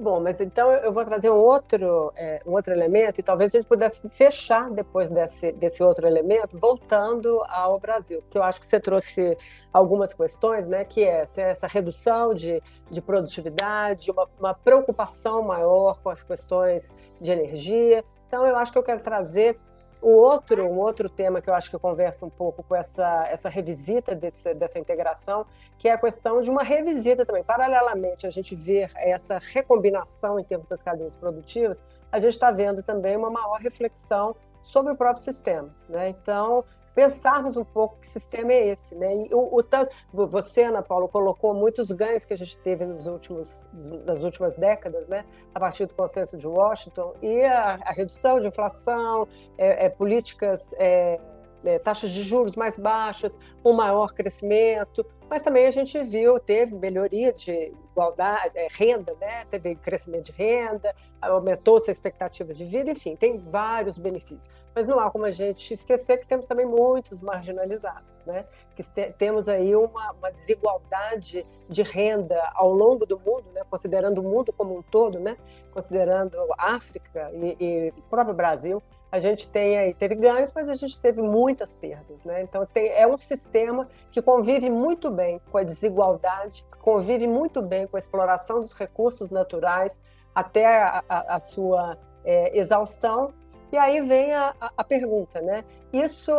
[0.00, 3.58] Bom, mas então eu vou trazer um outro, é, um outro elemento e talvez a
[3.58, 8.66] gente pudesse fechar depois desse, desse outro elemento, voltando ao Brasil, porque eu acho que
[8.66, 9.36] você trouxe
[9.72, 16.10] algumas questões, né, que é essa redução de, de produtividade, uma, uma preocupação maior com
[16.10, 18.04] as questões de energia.
[18.28, 19.58] Então, eu acho que eu quero trazer
[20.00, 23.48] o outro, um outro tema que eu acho que conversa um pouco com essa, essa
[23.48, 25.46] revisita desse, dessa integração,
[25.78, 27.42] que é a questão de uma revisita também.
[27.42, 32.82] Paralelamente a gente ver essa recombinação em termos das cadeias produtivas, a gente está vendo
[32.82, 35.74] também uma maior reflexão sobre o próprio sistema.
[35.88, 36.08] Né?
[36.08, 36.64] Então,
[36.98, 39.14] pensarmos um pouco que sistema é esse, né?
[39.14, 43.68] E o, o você, Ana Paula, colocou muitos ganhos que a gente teve nos últimos,
[44.04, 45.24] nas últimas décadas, né?
[45.54, 50.74] A partir do consenso de Washington e a, a redução de inflação, é, é, políticas
[50.76, 51.20] é,
[51.64, 56.74] é, taxas de juros mais baixas, um maior crescimento, mas também a gente viu, teve
[56.74, 59.44] melhoria de igualdade, é, renda, né?
[59.50, 64.48] teve crescimento de renda, aumentou-se a expectativa de vida, enfim, tem vários benefícios.
[64.74, 68.46] Mas não há como a gente esquecer que temos também muitos marginalizados, né?
[68.74, 73.62] que te, temos aí uma, uma, desigualdade de renda ao longo do mundo, né?
[73.68, 75.36] considerando o mundo como um todo, né?
[75.72, 80.74] considerando África e, e o próprio Brasil, a gente tem aí, teve ganhos, mas a
[80.74, 82.22] gente teve muitas perdas.
[82.24, 82.42] Né?
[82.42, 87.86] Então, tem, é um sistema que convive muito bem com a desigualdade, convive muito bem
[87.86, 90.00] com a exploração dos recursos naturais
[90.34, 93.32] até a, a, a sua é, exaustão.
[93.70, 95.62] E aí vem a, a, pergunta, né?
[95.92, 96.32] Isso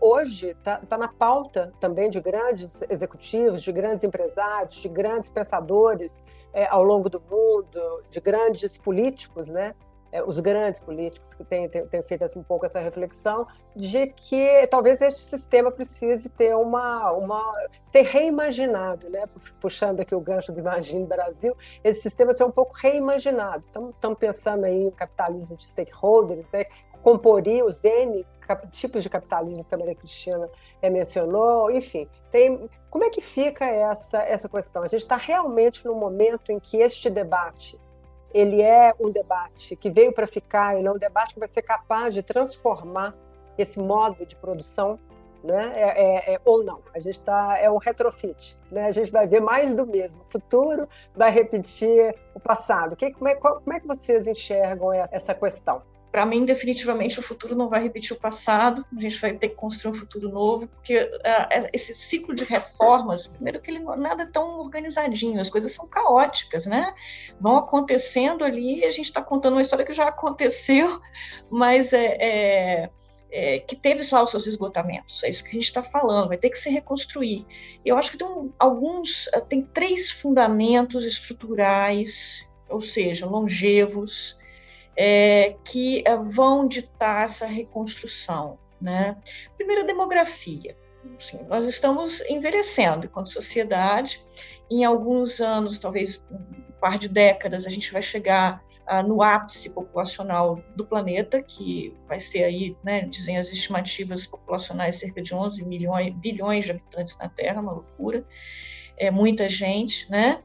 [0.00, 6.22] hoje está tá na pauta também de grandes executivos, de grandes empresários, de grandes pensadores
[6.52, 9.74] é, ao longo do mundo, de grandes políticos, né?
[10.14, 14.06] É, os grandes políticos que têm, têm, têm, feito assim, um pouco essa reflexão de
[14.06, 17.52] que talvez este sistema precise ter uma, uma
[17.86, 19.24] ser reimaginado, né?
[19.60, 23.64] Puxando aqui o gancho do Imagine Brasil, esse sistema ser um pouco reimaginado.
[23.66, 26.64] Estamos pensando aí em capitalismo de stakeholders, né?
[27.66, 28.24] os N
[28.70, 30.46] tipos de capitalismo que a Maria Cristina
[30.80, 34.84] é, mencionou, enfim, tem, como é que fica essa, essa questão?
[34.84, 37.78] A gente está realmente no momento em que este debate
[38.34, 41.62] ele é um debate que veio para ficar, ele é um debate que vai ser
[41.62, 43.14] capaz de transformar
[43.56, 44.98] esse modo de produção,
[45.44, 45.72] né?
[45.76, 46.80] É, é, é, ou não.
[46.92, 48.86] A gente está é um retrofit, né?
[48.86, 50.20] A gente vai ver mais do mesmo.
[50.22, 52.96] O futuro vai repetir o passado.
[52.96, 55.82] Que, como, é, como é que vocês enxergam essa questão?
[56.14, 59.56] Para mim, definitivamente, o futuro não vai repetir o passado, a gente vai ter que
[59.56, 64.26] construir um futuro novo, porque uh, esse ciclo de reformas, primeiro que ele nada é
[64.26, 66.94] tão organizadinho, as coisas são caóticas, né?
[67.40, 71.00] Vão acontecendo ali, a gente está contando uma história que já aconteceu,
[71.50, 72.90] mas é, é,
[73.32, 76.38] é, que teve lá os seus esgotamentos, é isso que a gente está falando, vai
[76.38, 77.44] ter que se reconstruir.
[77.84, 84.38] Eu acho que tem alguns, tem três fundamentos estruturais ou seja, longevos,
[84.96, 88.58] é, que vão ditar essa reconstrução.
[88.80, 89.16] Né?
[89.56, 90.76] Primeiro, a demografia.
[91.18, 94.20] Assim, nós estamos envelhecendo enquanto sociedade.
[94.70, 99.70] Em alguns anos, talvez um par de décadas, a gente vai chegar ah, no ápice
[99.70, 105.64] populacional do planeta, que vai ser aí, né, dizem as estimativas populacionais, cerca de 11
[105.64, 108.26] milhões, bilhões de habitantes na Terra, uma loucura.
[108.96, 110.42] É muita gente, né?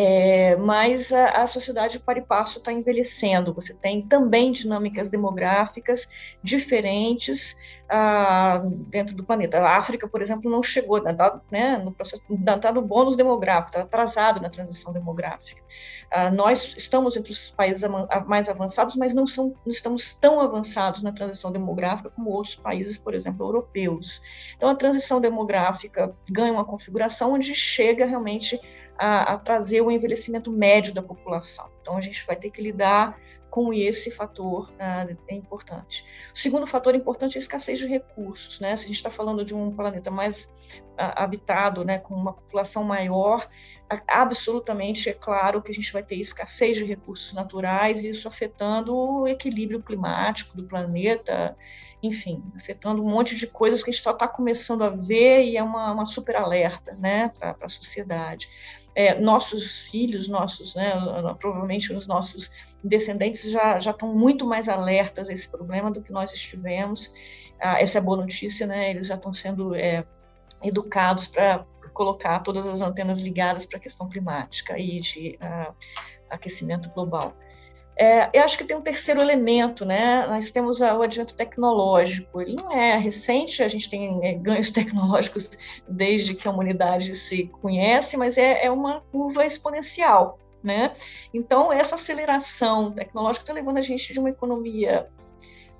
[0.00, 3.52] É, mas a, a, sociedade para e passo está envelhecendo.
[3.52, 6.08] Você tem também dinâmicas demográficas
[6.40, 7.58] diferentes
[7.88, 9.58] ah, dentro do planeta.
[9.58, 13.80] A África, por exemplo, não chegou, está né, no processo, está no bônus demográfico, está
[13.80, 15.60] atrasado na transição demográfica.
[16.12, 17.82] Ah, nós estamos entre os países
[18.24, 22.98] mais avançados, mas não, são, não estamos tão avançados na transição demográfica como outros países,
[22.98, 24.22] por exemplo, europeus.
[24.56, 28.60] Então, a transição demográfica ganha uma configuração onde chega realmente
[28.98, 31.70] a, a trazer o envelhecimento médio da população.
[31.80, 33.18] Então, a gente vai ter que lidar
[33.50, 36.04] com esse fator uh, é importante.
[36.34, 38.76] O segundo fator importante é a escassez de recursos, né?
[38.76, 42.84] Se a gente está falando de um planeta mais uh, habitado, né, com uma população
[42.84, 43.48] maior,
[44.06, 49.26] absolutamente é claro que a gente vai ter escassez de recursos naturais, isso afetando o
[49.26, 51.56] equilíbrio climático do planeta,
[52.02, 55.56] enfim, afetando um monte de coisas que a gente só está começando a ver e
[55.56, 58.48] é uma, uma super alerta, né, para a sociedade
[58.94, 60.92] é, nossos filhos, nossos, né,
[61.38, 62.50] provavelmente os nossos
[62.82, 67.12] descendentes já, já estão muito mais alertas a esse problema do que nós estivemos.
[67.60, 68.90] Ah, essa é a boa notícia, né?
[68.90, 70.04] Eles já estão sendo é,
[70.62, 75.74] educados para colocar todas as antenas ligadas para a questão climática e de uh,
[76.30, 77.34] aquecimento global.
[77.98, 80.24] É, eu acho que tem um terceiro elemento, né?
[80.28, 82.40] Nós temos o advento tecnológico.
[82.40, 85.50] Ele não é recente, a gente tem é, ganhos tecnológicos
[85.88, 90.92] desde que a humanidade se conhece, mas é, é uma curva exponencial, né?
[91.34, 95.08] Então, essa aceleração tecnológica está levando a gente de uma economia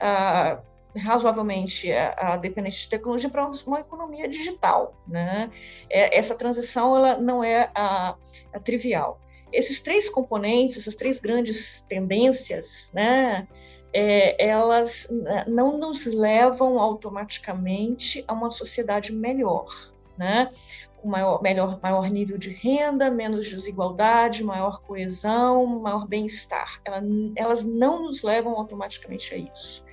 [0.01, 0.61] ah,
[0.97, 5.53] razoavelmente ah, dependente de tecnologia para uma economia digital, né?
[5.89, 8.17] É, essa transição ela não é ah,
[8.65, 9.21] trivial.
[9.53, 13.47] Esses três componentes, essas três grandes tendências, né,
[13.93, 20.51] é, elas né, não nos levam automaticamente a uma sociedade melhor, né?
[20.99, 26.81] com maior, melhor, maior nível de renda, menos desigualdade, maior coesão, maior bem-estar.
[26.85, 27.01] Ela,
[27.37, 29.85] elas não nos levam automaticamente a isso.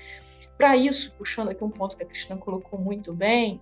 [0.58, 3.62] Para isso, puxando aqui um ponto que a Cristina colocou muito bem,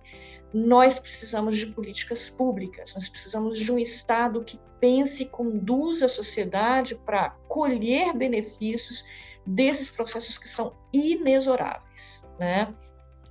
[0.54, 6.08] nós precisamos de políticas públicas, nós precisamos de um Estado que pense e conduza a
[6.08, 9.04] sociedade para colher benefícios
[9.44, 12.72] desses processos que são inexoráveis, né?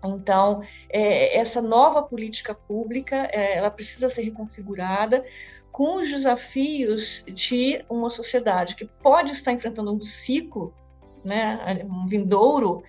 [0.04, 5.24] Então, é, essa nova política pública, é, ela precisa ser reconfigurada
[5.72, 10.76] com os desafios de uma sociedade que pode estar enfrentando um ciclo,
[11.24, 12.84] né, um vindouro,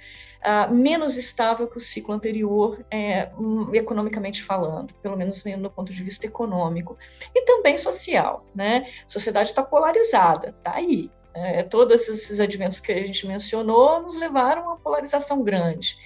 [0.45, 5.93] uh, menos estável que o ciclo anterior, é, um, economicamente falando, pelo menos no ponto
[5.93, 6.97] de vista econômico,
[7.35, 8.47] e também social.
[8.55, 8.91] Né?
[9.07, 11.11] A sociedade está polarizada, está aí.
[11.35, 15.97] É, todos esses adventos que a gente mencionou nos levaram a uma polarização grande.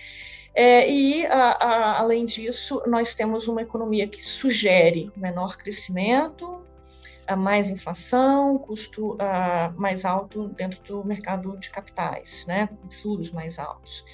[0.55, 6.63] É, e, a, a, além disso, nós temos uma economia que sugere menor crescimento,
[7.37, 9.17] mais inflação, custo
[9.77, 12.69] mais alto dentro do mercado de capitais, né,
[13.03, 14.05] juros mais altos.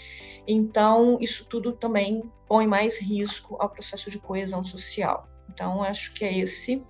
[0.47, 5.29] Então, isso tudo também põe mais risco ao processo de coesão social.
[5.49, 6.83] Então, acho que é esse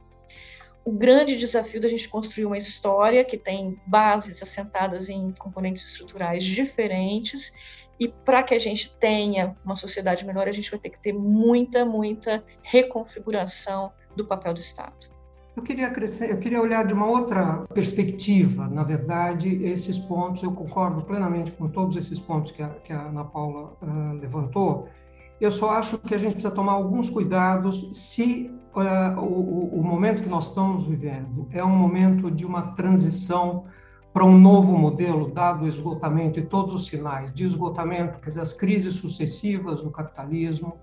[0.85, 6.45] o grande desafio da gente construir uma história que tem bases assentadas em componentes estruturais
[6.45, 7.53] diferentes
[7.99, 11.13] e para que a gente tenha uma sociedade melhor, a gente vai ter que ter
[11.13, 15.14] muita, muita reconfiguração do papel do Estado.
[15.57, 20.51] Eu queria crescer, eu queria olhar de uma outra perspectiva, na verdade, esses pontos, eu
[20.51, 24.89] concordo plenamente com todos esses pontos que a, que a Ana Paula uh, levantou,
[25.41, 30.23] eu só acho que a gente precisa tomar alguns cuidados se uh, o, o, momento
[30.23, 33.65] que nós estamos vivendo é um momento de uma transição
[34.13, 38.43] para um novo modelo, dado o esgotamento e todos os sinais de esgotamento, quer dizer,
[38.43, 40.79] as crises sucessivas do capitalismo,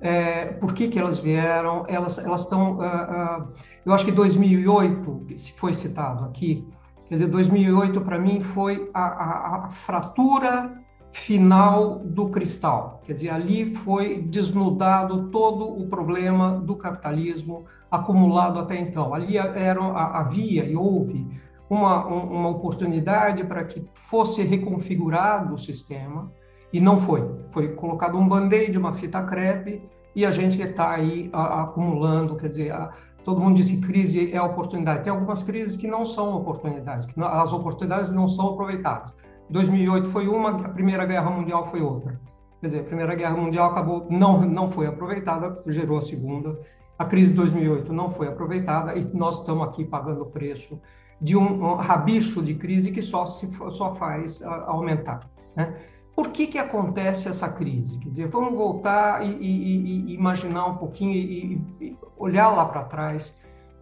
[0.00, 3.48] é, por que, que elas vieram, elas elas estão, uh, uh,
[3.84, 6.66] eu acho que 2008, se foi citado aqui,
[7.08, 10.80] quer dizer, 2008 para mim foi a, a, a, fratura
[11.10, 18.78] final do cristal, quer dizer, ali foi desnudado todo o problema do capitalismo acumulado até
[18.78, 21.26] então, ali era, havia e houve
[21.68, 26.30] uma, uma oportunidade para que fosse reconfigurado o sistema,
[26.72, 27.30] e não foi.
[27.50, 29.82] Foi colocado um band-aid, uma fita crepe,
[30.14, 32.90] e a gente está aí a, a, acumulando, quer dizer, a,
[33.24, 35.04] todo mundo diz que crise é oportunidade.
[35.04, 39.14] Tem algumas crises que não são oportunidades, que as oportunidades não são aproveitadas.
[39.50, 42.20] 2008 foi uma, a Primeira Guerra Mundial foi outra.
[42.60, 46.58] Quer dizer, a Primeira Guerra Mundial acabou, não, não foi aproveitada, gerou a Segunda.
[46.98, 50.80] A crise de 2008 não foi aproveitada e nós estamos aqui pagando o preço
[51.20, 55.20] de um, um rabicho de crise que só, se, só faz aumentar.
[55.56, 55.74] Né?
[56.14, 57.98] Por que, que acontece essa crise?
[57.98, 62.84] Quer dizer, vamos voltar e, e, e imaginar um pouquinho e, e olhar lá para
[62.84, 63.40] trás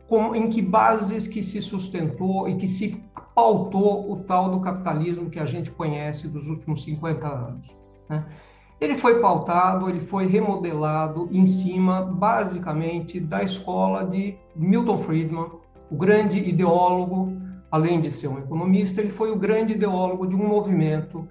[0.08, 3.02] como, em que bases que se sustentou e que se
[3.34, 7.76] pautou o tal do capitalismo que a gente conhece dos últimos 50 anos.
[8.08, 8.26] Né?
[8.80, 15.46] Ele foi pautado, ele foi remodelado em cima, basicamente, da escola de Milton Friedman,
[15.90, 17.32] o grande ideólogo,
[17.70, 21.28] além de ser um economista, ele foi o grande ideólogo de um movimento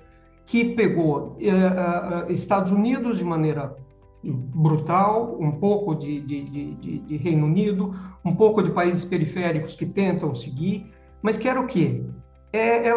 [0.49, 3.75] que pegou eh, eh, eh, Estados Unidos de maneira
[4.23, 7.93] brutal, um pouco de, de, de, de, Reino Unido,
[8.25, 10.91] um pouco de países periféricos que tentam seguir,
[11.21, 12.03] mas que era o quê?
[12.51, 12.93] É, é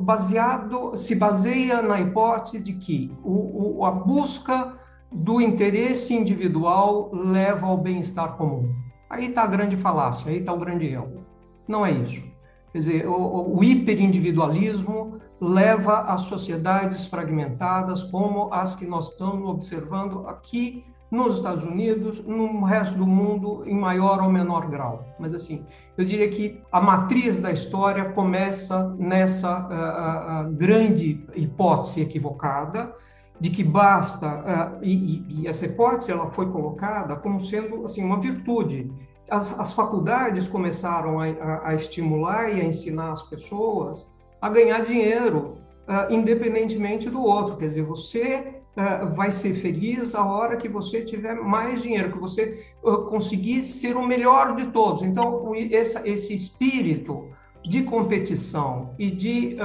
[0.00, 4.72] baseado, se baseia na hipótese de que o, o, a busca
[5.12, 8.74] do interesse individual leva ao bem-estar comum.
[9.10, 11.26] Aí está a grande falácia, aí está o grande erro.
[11.68, 12.24] Não é isso.
[12.72, 20.26] Quer dizer, o, o hiperindividualismo leva a sociedades fragmentadas como as que nós estamos observando
[20.26, 25.04] aqui nos Estados Unidos, no resto do mundo, em maior ou menor grau.
[25.18, 25.64] Mas, assim,
[25.96, 32.92] eu diria que a matriz da história começa nessa uh, uh, grande hipótese equivocada
[33.38, 38.20] de que basta, uh, e, e, essa hipótese ela foi colocada como sendo assim uma
[38.20, 38.90] virtude.
[39.30, 44.10] As, as faculdades começaram a, a, a, estimular e a ensinar as pessoas
[44.46, 47.56] a ganhar dinheiro, uh, independentemente do outro.
[47.56, 52.18] Quer dizer, você uh, vai ser feliz a hora que você tiver mais dinheiro, que
[52.18, 52.64] você
[53.08, 55.02] conseguir ser o melhor de todos.
[55.02, 57.28] Então, esse, esse espírito
[57.64, 59.56] de competição e de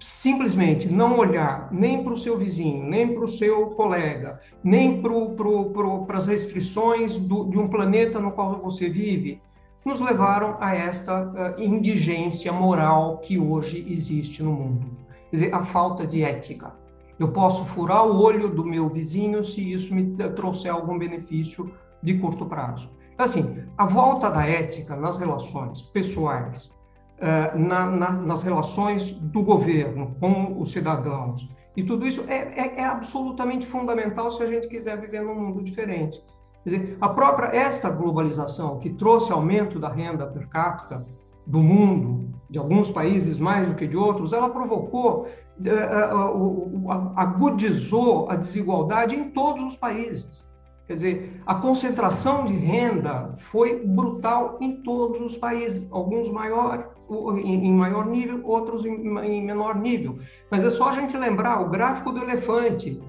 [0.00, 6.16] simplesmente não olhar nem para o seu vizinho, nem para o seu colega, nem para
[6.16, 9.40] as restrições do, de um planeta no qual você vive,
[9.86, 14.90] nos levaram a esta uh, indigência moral que hoje existe no mundo.
[15.30, 16.74] Quer dizer, a falta de ética.
[17.18, 21.72] Eu posso furar o olho do meu vizinho se isso me trouxer algum benefício
[22.02, 22.90] de curto prazo.
[23.14, 26.70] Então, assim, a volta da ética nas relações pessoais,
[27.18, 31.48] eh, na, na, nas relações do governo com os cidadãos.
[31.74, 35.62] E tudo isso é, é, é, absolutamente fundamental se a gente quiser viver num mundo
[35.62, 36.22] diferente.
[36.66, 41.06] Quer dizer, a própria esta globalização que trouxe aumento da renda per capita
[41.46, 45.28] do mundo, de alguns países mais do que de outros, ela provocou,
[45.64, 46.10] eh, eh,
[47.14, 50.50] agudizou a desigualdade em todos os países.
[50.88, 56.90] Quer dizer, a concentração de renda foi brutal em todos os países, alguns maior,
[57.44, 60.18] em maior nível, outros em menor nível.
[60.50, 63.00] Mas é só a gente lembrar o gráfico do elefante.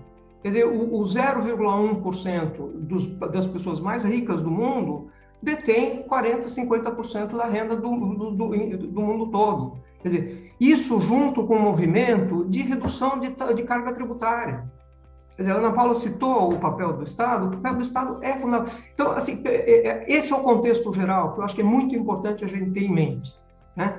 [0.41, 5.07] Quer dizer, o 0,1% das pessoas mais ricas do mundo
[5.41, 9.77] detém 40%, 50% da renda do, do, do, do, mundo todo.
[10.01, 14.69] Quer dizer, isso junto com o movimento de redução de, de carga tributária.
[15.35, 18.33] Quer dizer, a Ana Paula citou o papel do Estado, o papel do Estado é
[18.33, 18.73] fundamental.
[18.93, 21.65] Então, assim, é, é, é, esse é o contexto geral que eu acho que é
[21.65, 23.33] muito importante a gente ter em mente.
[23.75, 23.95] Né?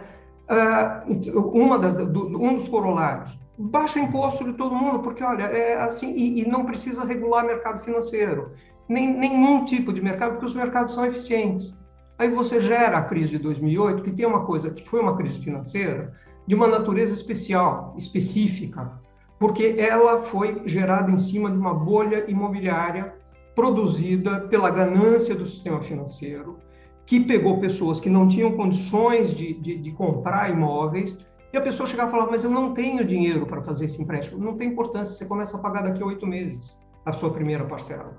[0.51, 6.15] Uh, uma das, um dos corolários, baixa imposto de todo mundo, porque, olha, é assim,
[6.15, 8.53] e, e não precisa regular mercado financeiro,
[8.89, 11.77] nem, nenhum tipo de mercado, porque os mercados são eficientes.
[12.17, 15.41] Aí você gera a crise de 2008, que tem uma coisa que foi uma crise
[15.41, 16.13] financeira,
[16.47, 18.93] de uma natureza especial, específica,
[19.39, 23.15] porque ela foi gerada em cima de uma bolha imobiliária
[23.55, 26.59] produzida pela ganância do sistema financeiro,
[27.05, 31.19] que pegou pessoas que não tinham condições de, de, de comprar imóveis,
[31.53, 34.43] e a pessoa chegava e falava, mas eu não tenho dinheiro para fazer esse empréstimo.
[34.43, 38.17] Não tem importância, você começa a pagar daqui a oito meses a sua primeira parcela.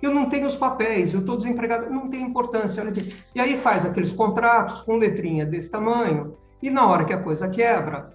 [0.00, 2.82] Eu não tenho os papéis, eu estou desempregado, não tem importância.
[3.34, 7.48] E aí faz aqueles contratos com letrinha desse tamanho, e na hora que a coisa
[7.48, 8.12] quebra,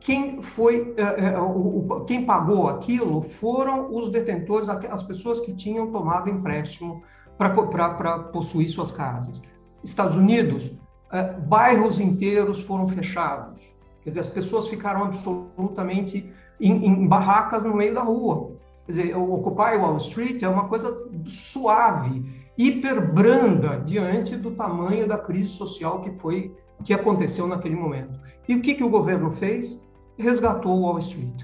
[0.00, 6.30] quem foi, é, o, quem pagou aquilo foram os detentores, as pessoas que tinham tomado
[6.30, 7.02] empréstimo
[7.36, 9.42] para possuir suas casas.
[9.84, 10.72] Estados Unidos,
[11.12, 13.75] é, bairros inteiros foram fechados.
[14.06, 18.52] Quer dizer, as pessoas ficaram absolutamente em, em barracas no meio da rua.
[18.84, 20.96] Quer dizer, Occupy Wall Street é uma coisa
[21.26, 22.24] suave,
[22.56, 26.54] hiper branda diante do tamanho da crise social que foi
[26.84, 28.20] que aconteceu naquele momento.
[28.48, 29.84] E o que, que o governo fez?
[30.16, 31.42] resgatou Wall Street.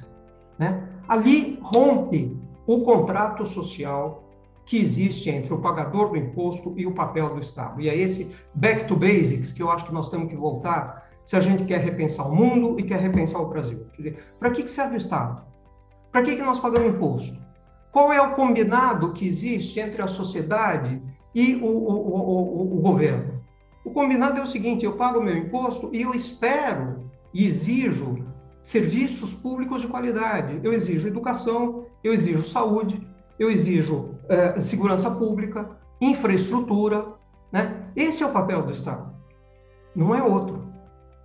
[0.57, 0.89] Né?
[1.09, 4.23] Ali rompe o contrato social
[4.65, 7.81] que existe entre o pagador do imposto e o papel do Estado.
[7.81, 11.37] E é esse back to basics que eu acho que nós temos que voltar se
[11.37, 13.87] a gente quer repensar o mundo e quer repensar o Brasil.
[13.93, 15.43] Quer dizer, para que, serve o Estado?
[16.11, 17.41] Para que, que nós pagamos imposto?
[17.91, 21.01] Qual é o combinado que existe entre a sociedade
[21.35, 23.43] e o, o, o, o governo?
[23.85, 28.25] O combinado é o seguinte: eu pago meu imposto e eu espero e exijo
[28.61, 30.61] serviços públicos de qualidade.
[30.63, 33.07] Eu exijo educação, eu exijo saúde,
[33.39, 35.69] eu exijo eh, segurança pública,
[36.01, 37.07] infraestrutura.
[37.51, 37.91] Né?
[37.95, 39.13] Esse é o papel do Estado,
[39.95, 40.72] não é outro.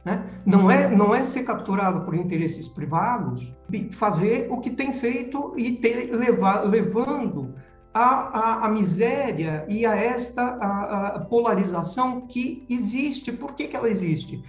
[0.07, 0.23] Né?
[0.45, 3.53] Não, é, não é ser capturado por interesses privados,
[3.91, 7.53] fazer o que tem feito e ter, levar, levando
[7.93, 13.33] a, a, a, miséria e a esta a, a polarização que existe.
[13.33, 14.41] Por que, que ela existe?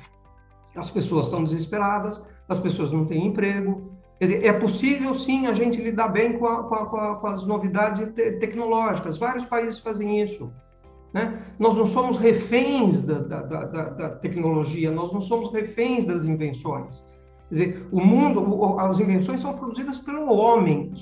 [0.77, 3.99] As pessoas estão desesperadas, as pessoas não têm emprego.
[4.17, 8.31] Quer dizer, é possível sim a gente lidar bem com, com, com as novidades te
[8.39, 9.19] tecnológicas.
[9.19, 10.53] Vários países fazem isso.
[11.13, 11.43] Né?
[11.59, 17.07] Nós não somos reféns da, da, da, da, tecnologia, nós não somos reféns das invenções.
[17.49, 20.93] Quer dizer, o mundo, as invenções são produzidas pelo homem.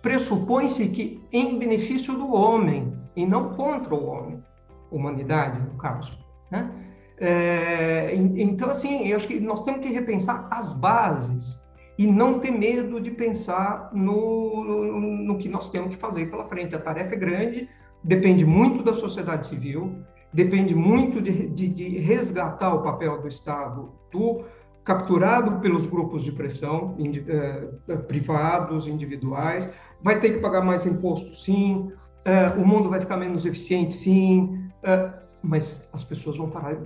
[0.00, 4.42] Pressupõe-se que em benefício do homem e não contra o homem,
[4.90, 6.18] humanidade, no caso.
[6.50, 6.70] Né?
[7.18, 11.60] É, então, assim, eu acho que nós temos que repensar as bases
[11.98, 16.46] e não ter medo de pensar no, no, no que nós temos que fazer pela
[16.46, 16.74] frente.
[16.74, 17.68] A tarefa é grande,
[18.02, 23.92] depende muito da sociedade civil, depende muito de, de, de resgatar o papel do Estado,
[24.10, 24.44] do
[24.84, 29.70] capturado pelos grupos de pressão, eh, privados, individuais,
[30.02, 31.92] vai ter que pagar mais imposto, sim,
[32.24, 36.76] eh, o mundo vai ficar menos eficiente, sim, eh, mas as pessoas vão parar.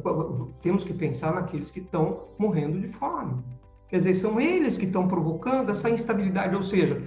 [0.60, 3.42] Temos que pensar naqueles que estão morrendo de fome.
[3.88, 6.54] Quer dizer, são eles que estão provocando essa instabilidade.
[6.54, 7.02] Ou seja,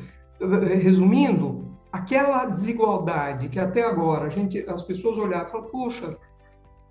[0.82, 1.66] resumindo,
[1.98, 6.18] aquela desigualdade que até agora a gente, as pessoas olharam e falaram, puxa,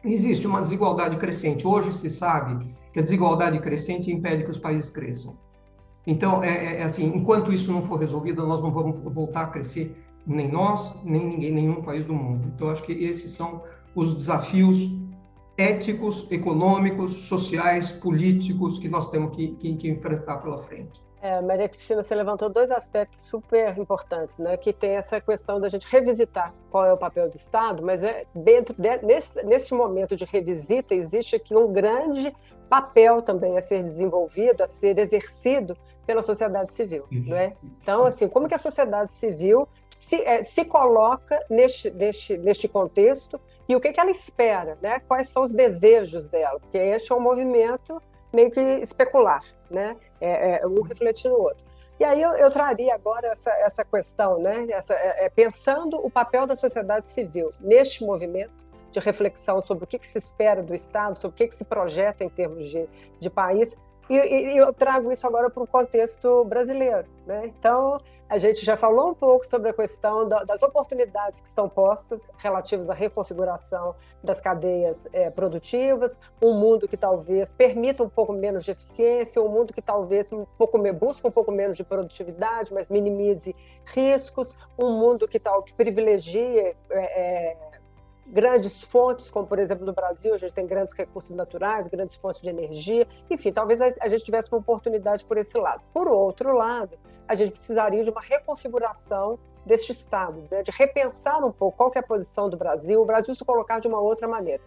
[0.05, 1.67] existe uma desigualdade crescente.
[1.67, 5.39] Hoje se sabe que a desigualdade crescente impede que os países cresçam.
[6.07, 9.47] Então, é, é, é assim, enquanto isso não for resolvido, nós não vamos voltar a
[9.47, 9.97] crescer,
[10.27, 12.53] nem nós, nem ninguém, nenhum país do mundo.
[12.55, 13.63] Então, acho que esses são
[13.95, 14.89] os desafios
[15.57, 21.06] éticos, econômicos, sociais, políticos que nós temos que, que, que enfrentar pela frente.
[21.27, 24.57] É, Maria Cristina, você levantou dois aspectos super importantes, né?
[24.57, 28.25] Que tem essa questão da gente revisitar qual é o papel do Estado, mas é
[28.33, 32.33] dentro de, nesse, nesse momento de revisita existe aqui um grande
[32.71, 37.57] papel também a ser desenvolvido, a ser exercido pela sociedade civil, não é?
[37.83, 43.41] Então, assim, como que a sociedade civil se, é, se coloca neste, neste, neste contexto
[43.69, 45.01] e o que, que ela espera, né?
[45.09, 46.61] Quais são os desejos dela?
[46.61, 48.01] Porque este é um movimento
[48.37, 49.97] meio que especular, né?
[50.21, 51.65] É, é, um refletir no outro.
[51.99, 54.67] E aí eu, eu traria agora essa, essa questão, né?
[54.71, 59.87] Essa, é, é, pensando o papel da sociedade civil neste movimento de reflexão sobre o
[59.87, 62.87] que, que se espera do Estado, sobre o que, que se projeta em termos de,
[63.19, 63.75] de país,
[64.15, 67.07] e, e, eu trago isso agora para o contexto brasileiro.
[67.27, 67.47] Né?
[67.47, 71.69] Então, a gente já falou um pouco sobre a questão da, das oportunidades que estão
[71.69, 78.33] postas relativas à reconfiguração das cadeias é, produtivas, um mundo que talvez permita um pouco
[78.33, 82.73] menos de eficiência, um mundo que talvez um pouco busque um pouco menos de produtividade,
[82.73, 83.55] mas minimize
[83.85, 87.57] riscos, um mundo que tal que privilegie é, é,
[88.29, 92.41] grandes fontes, como por exemplo no Brasil, a gente tem grandes recursos naturais, grandes fontes
[92.41, 95.83] de energia, enfim, talvez a gente tivesse uma oportunidade por esse lado.
[95.93, 96.99] Por outro lado,
[97.29, 100.63] a gente precisaria de uma reconfiguração deste Estado, né?
[100.63, 103.89] de repensar um pouco qual é a posição do Brasil, o Brasil se colocar de
[103.89, 104.63] uma outra maneira,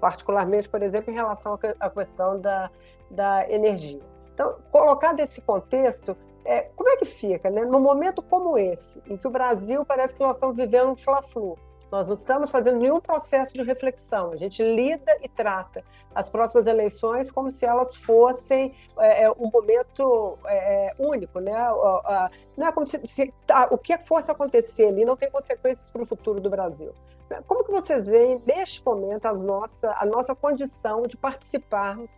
[0.00, 2.70] particularmente, por exemplo, em relação à questão da,
[3.10, 4.00] da energia.
[4.34, 7.64] Então, colocado esse contexto, é, como é que fica, né?
[7.64, 11.56] Num momento como esse, em que o Brasil parece que nós estamos vivendo um fla-flu,
[11.92, 14.32] nós não estamos fazendo nenhum processo de reflexão.
[14.32, 15.84] A gente lida e trata
[16.14, 21.52] as próximas eleições como se elas fossem é, é um momento é, é único, né?
[22.56, 26.02] Não é como se, se tá, o que fosse acontecer ali não tem consequências para
[26.02, 26.94] o futuro do Brasil.
[27.46, 32.10] Como que vocês veem neste momento as nossa, a nossa condição de participarmos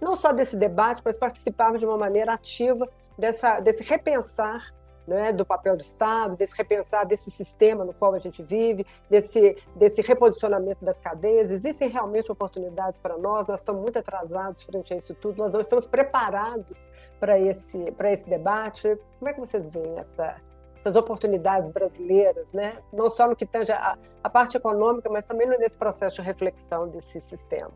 [0.00, 4.72] não só desse debate, mas participarmos de uma maneira ativa dessa, desse repensar
[5.06, 9.56] né, do papel do Estado, desse repensar desse sistema no qual a gente vive, desse,
[9.74, 11.50] desse reposicionamento das cadeias.
[11.50, 15.60] Existem realmente oportunidades para nós, nós estamos muito atrasados frente a isso tudo, nós não
[15.60, 16.88] estamos preparados
[17.20, 18.98] para esse, esse debate.
[19.18, 20.36] Como é que vocês veem essa,
[20.78, 22.78] essas oportunidades brasileiras, né?
[22.92, 26.88] não só no que tange a, a parte econômica, mas também nesse processo de reflexão
[26.88, 27.72] desse sistema?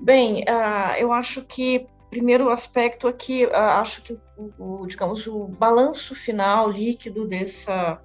[0.00, 4.18] Bem, uh, eu acho que primeiro aspecto aqui, acho que
[4.58, 7.98] o, digamos, o balanço final líquido dessa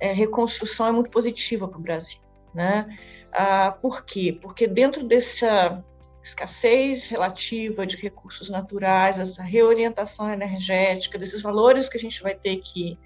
[0.00, 2.18] é, reconstrução é muito positiva para o Brasil.
[2.54, 2.98] Né?
[3.30, 4.38] Ah, por quê?
[4.40, 5.84] Porque dentro dessa
[6.24, 12.56] escassez relativa de recursos naturais, essa reorientação energética, desses valores que a gente vai ter
[12.56, 12.98] que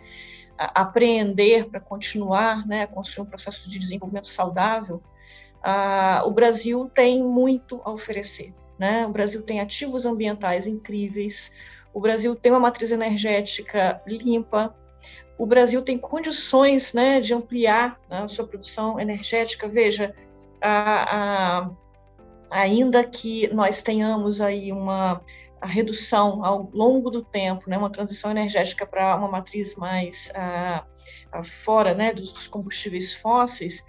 [0.57, 5.03] apreender para continuar né, construir um processo de desenvolvimento saudável,
[5.61, 8.55] ah, o Brasil tem muito a oferecer.
[8.79, 9.07] Né?
[9.07, 11.53] O Brasil tem ativos ambientais incríveis,
[11.93, 14.75] o Brasil tem uma matriz energética limpa,
[15.39, 19.69] o Brasil tem condições né, de ampliar né, a sua produção energética.
[19.69, 20.15] Veja,
[20.61, 21.71] a, a,
[22.51, 25.23] ainda que nós tenhamos aí uma
[25.61, 30.85] a redução ao longo do tempo, né, uma transição energética para uma matriz mais ah,
[31.43, 33.85] fora né, dos combustíveis fósseis,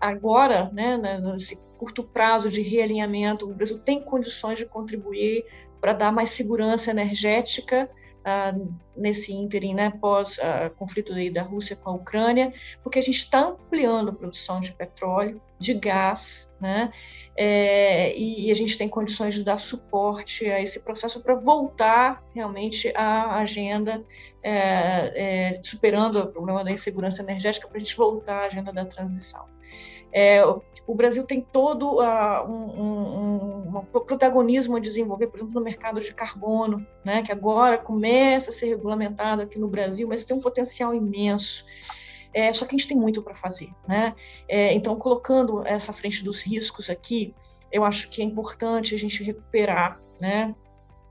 [0.00, 5.44] agora, né, nesse curto prazo de realinhamento, o Brasil tem condições de contribuir
[5.82, 11.90] para dar mais segurança energética uh, nesse ínterim, né, pós uh, conflito da Rússia com
[11.90, 16.90] a Ucrânia, porque a gente está ampliando a produção de petróleo, de gás, né,
[17.36, 22.22] é, e, e, a gente tem condições de dar suporte a esse processo para voltar
[22.34, 24.02] realmente à agenda,
[24.42, 28.86] é, é, superando o problema da insegurança energética, para a gente voltar à agenda da
[28.86, 29.52] transição.
[30.16, 30.44] É,
[30.86, 36.00] o Brasil tem todo uh, um, um, um, protagonismo a desenvolver, por exemplo, no mercado
[36.00, 40.40] de carbono, né, que agora começa a ser regulamentado aqui no Brasil, mas tem um
[40.40, 41.66] potencial imenso.
[42.32, 43.70] É, só que a gente tem muito para fazer.
[43.88, 44.14] Né?
[44.48, 47.34] É, então, colocando essa frente dos riscos aqui,
[47.72, 50.54] eu acho que é importante a gente recuperar né,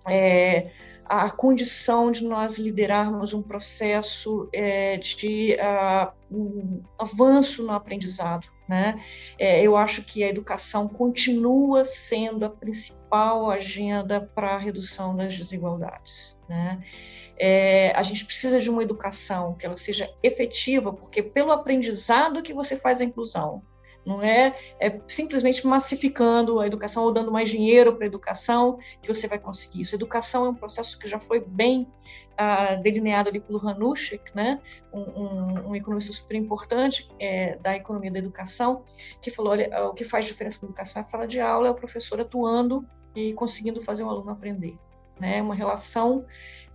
[0.08, 0.72] é,
[1.06, 8.53] a condição de nós liderarmos um processo é, de uh, um avanço no aprendizado.
[8.68, 9.04] Né?
[9.38, 15.36] É, eu acho que a educação continua sendo a principal agenda para a redução das
[15.36, 16.38] desigualdades.
[16.48, 16.82] Né?
[17.38, 22.54] É, a gente precisa de uma educação que ela seja efetiva, porque pelo aprendizado que
[22.54, 23.62] você faz a inclusão,
[24.06, 29.08] não é, é simplesmente massificando a educação ou dando mais dinheiro para a educação que
[29.08, 29.96] você vai conseguir isso.
[29.96, 31.88] Educação é um processo que já foi bem
[32.82, 34.60] delineado ali pelo Hanushek, né,
[34.92, 38.84] um, um, um economista super importante é, da economia da educação,
[39.22, 41.76] que falou, olha, o que faz diferença na educação na sala de aula é o
[41.76, 44.78] professor atuando e conseguindo fazer o aluno aprender.
[45.20, 46.26] Né, uma relação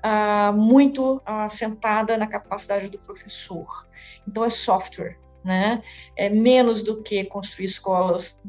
[0.02, 3.86] ah, muito assentada na capacidade do professor.
[4.26, 5.82] Então, é software, né?
[6.16, 8.40] É menos do que construir escolas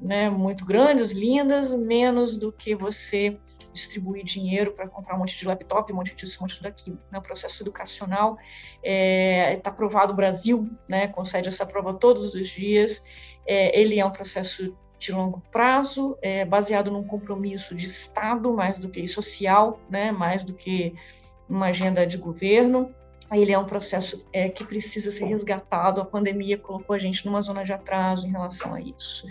[0.00, 3.38] né, muito grandes, lindas, menos do que você
[3.74, 6.98] distribuir dinheiro para comprar um monte de laptop, um monte disso, um monte daquilo.
[7.14, 8.38] O processo educacional
[8.76, 13.04] está é, tá aprovado no Brasil, né, concede essa prova todos os dias.
[13.46, 18.78] É, ele é um processo de longo prazo, é, baseado num compromisso de Estado mais
[18.78, 20.94] do que social, né, mais do que
[21.48, 22.94] uma agenda de governo
[23.32, 26.00] ele é um processo é, que precisa ser resgatado.
[26.00, 29.26] A pandemia colocou a gente numa zona de atraso em relação a isso.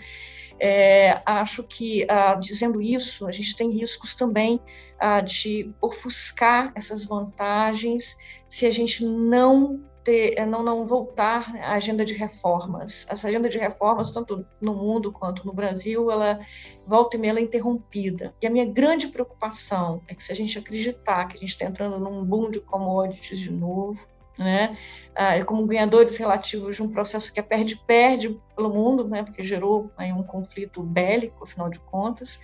[0.58, 4.60] É, acho que, ah, dizendo isso, a gente tem riscos também
[4.98, 8.16] ah, de ofuscar essas vantagens
[8.48, 13.06] se a gente não ter, não, não voltar à agenda de reformas.
[13.08, 16.38] Essa agenda de reformas, tanto no mundo quanto no Brasil, ela
[16.86, 18.34] volta e meia é interrompida.
[18.40, 21.64] E a minha grande preocupação é que se a gente acreditar que a gente está
[21.64, 24.06] entrando num boom de commodities de novo,
[24.38, 24.76] né,
[25.14, 29.90] ah, como ganhadores relativos de um processo que é perde-perde pelo mundo, né, porque gerou
[29.96, 32.40] aí um conflito bélico, afinal de contas,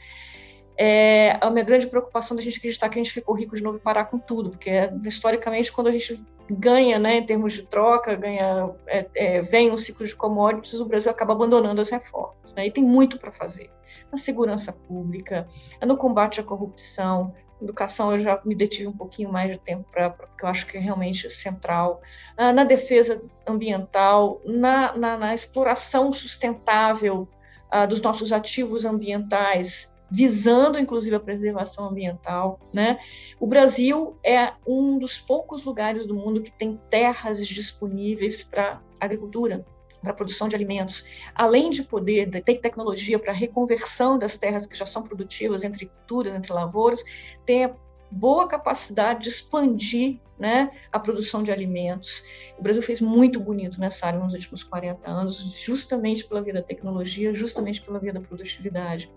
[0.76, 3.76] é, a minha grande preocupação da gente acreditar que a gente ficou rico de novo
[3.76, 4.70] e parar com tudo, porque
[5.05, 9.76] historicamente quando a gente ganha, né, em termos de troca, ganha, é, é, vem um
[9.76, 12.55] ciclo de commodities, o Brasil acaba abandonando as reformas.
[12.55, 13.70] Né, e tem muito para fazer
[14.11, 15.47] na segurança pública,
[15.86, 20.11] no combate à corrupção, educação eu já me detive um pouquinho mais de tempo para
[20.11, 22.00] porque eu acho que é realmente central
[22.36, 27.28] ah, na defesa ambiental, na, na, na exploração sustentável
[27.72, 32.98] uh, dos nossos ativos ambientais visando inclusive a preservação ambiental, né?
[33.38, 39.64] O Brasil é um dos poucos lugares do mundo que tem terras disponíveis para agricultura,
[40.01, 44.86] para produção de alimentos, além de poder ter tecnologia para reconversão das terras que já
[44.86, 47.03] são produtivas entre culturas, entre lavouras,
[47.44, 47.74] tem a
[48.11, 52.24] boa capacidade de expandir né, a produção de alimentos.
[52.59, 56.62] O Brasil fez muito bonito nessa área nos últimos 40 anos, justamente pela via da
[56.62, 59.11] tecnologia, justamente pela via da produtividade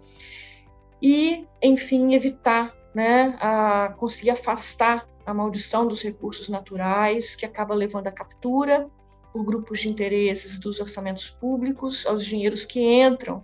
[1.04, 8.08] e, enfim, evitar, né, a, conseguir afastar a maldição dos recursos naturais, que acaba levando
[8.08, 8.90] à captura
[9.34, 13.44] por grupos de interesses dos orçamentos públicos, aos dinheiros que entram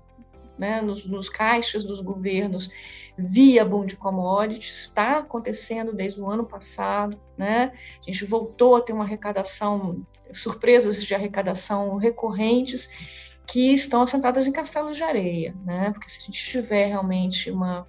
[0.57, 2.69] né, nos, nos caixas dos governos
[3.17, 7.73] via boom de commodities, está acontecendo desde o ano passado, né?
[8.01, 12.89] A gente voltou a ter uma arrecadação surpresas de arrecadação recorrentes
[13.45, 15.91] que estão assentadas em castelos de areia, né?
[15.91, 17.85] Porque se a gente tiver realmente uma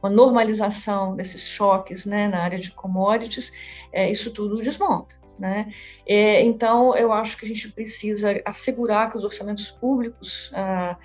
[0.00, 3.52] uma normalização desses choques né, na área de commodities,
[3.92, 5.17] é, isso tudo desmonta.
[5.38, 5.72] Né?
[6.06, 10.96] É, então, eu acho que a gente precisa assegurar que os orçamentos públicos, ah,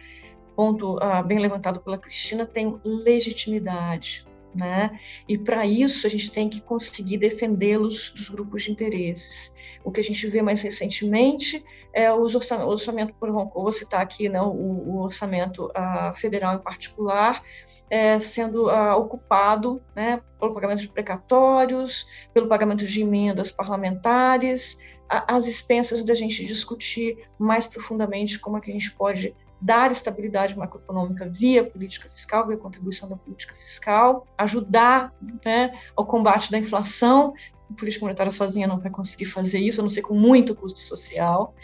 [0.55, 4.25] ponto ah, bem levantado pela Cristina, têm legitimidade.
[4.55, 4.99] Né?
[5.27, 9.53] E para isso a gente tem que conseguir defendê-los dos grupos de interesses.
[9.83, 14.01] O que a gente vê mais recentemente é os orçamento, o orçamento por vou citar
[14.01, 17.43] aqui né, o, o orçamento uh, federal em particular,
[17.89, 24.77] é, sendo uh, ocupado né, pelo pagamento de precatórios, pelo pagamento de emendas parlamentares,
[25.09, 30.57] às expensas da gente discutir mais profundamente como é que a gente pode dar estabilidade
[30.57, 35.13] macroeconômica via política fiscal, via contribuição da política fiscal, ajudar
[35.45, 37.33] né, ao combate da inflação.
[37.69, 40.79] A política monetária sozinha não vai conseguir fazer isso, a não ser com muito custo
[40.79, 41.55] social.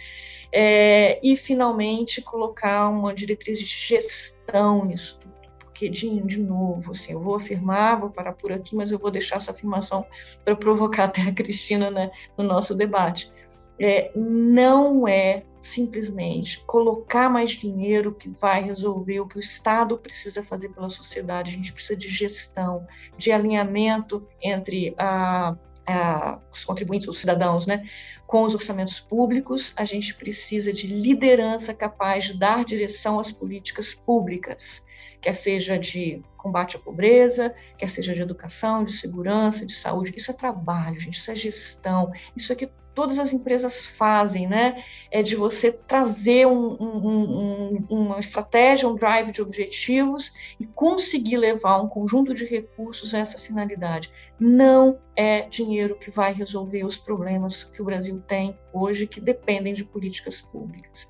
[0.52, 5.39] É, e, finalmente, colocar uma diretriz de gestão nisso tudo.
[5.88, 9.52] De novo, assim, eu vou afirmar, vou parar por aqui, mas eu vou deixar essa
[9.52, 10.06] afirmação
[10.44, 13.32] para provocar até a Cristina né, no nosso debate.
[13.82, 20.44] É, não é simplesmente colocar mais dinheiro que vai resolver o que o Estado precisa
[20.44, 21.52] fazer pela sociedade.
[21.52, 22.86] A gente precisa de gestão,
[23.18, 25.56] de alinhamento entre a,
[25.86, 27.90] a, os contribuintes, os cidadãos, né,
[28.28, 29.74] com os orçamentos públicos.
[29.76, 34.86] A gente precisa de liderança capaz de dar direção às políticas públicas,
[35.22, 40.14] quer seja de combate à pobreza, quer seja de educação, de segurança, de saúde.
[40.16, 44.84] Isso é trabalho, gente, isso é gestão, isso é que todas as empresas fazem, né?
[45.10, 51.38] É de você trazer um, um, um, uma estratégia, um drive de objetivos e conseguir
[51.38, 54.12] levar um conjunto de recursos a essa finalidade.
[54.38, 59.74] Não é dinheiro que vai resolver os problemas que o Brasil tem hoje, que dependem
[59.74, 61.10] de políticas públicas.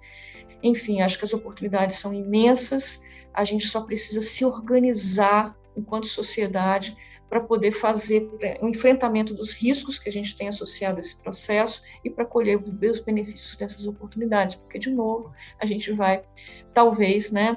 [0.62, 3.02] Enfim, acho que as oportunidades são imensas,
[3.34, 6.96] a gente só precisa se organizar enquanto sociedade
[7.30, 8.28] para poder fazer
[8.60, 12.60] o enfrentamento dos riscos que a gente tem associado a esse processo e para colher
[12.60, 16.24] os benefícios dessas oportunidades, porque, de novo, a gente vai,
[16.74, 17.56] talvez, né,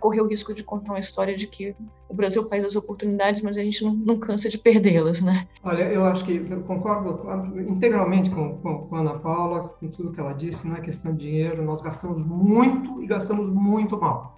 [0.00, 1.74] correr o risco de contar uma história de que
[2.08, 5.20] o Brasil é o país das oportunidades, mas a gente não, não cansa de perdê-las,
[5.20, 5.46] né?
[5.62, 7.30] Olha, eu acho que eu concordo
[7.68, 11.12] integralmente com, com, com a Ana Paula, com tudo que ela disse, não é questão
[11.14, 14.35] de dinheiro, nós gastamos muito e gastamos muito mal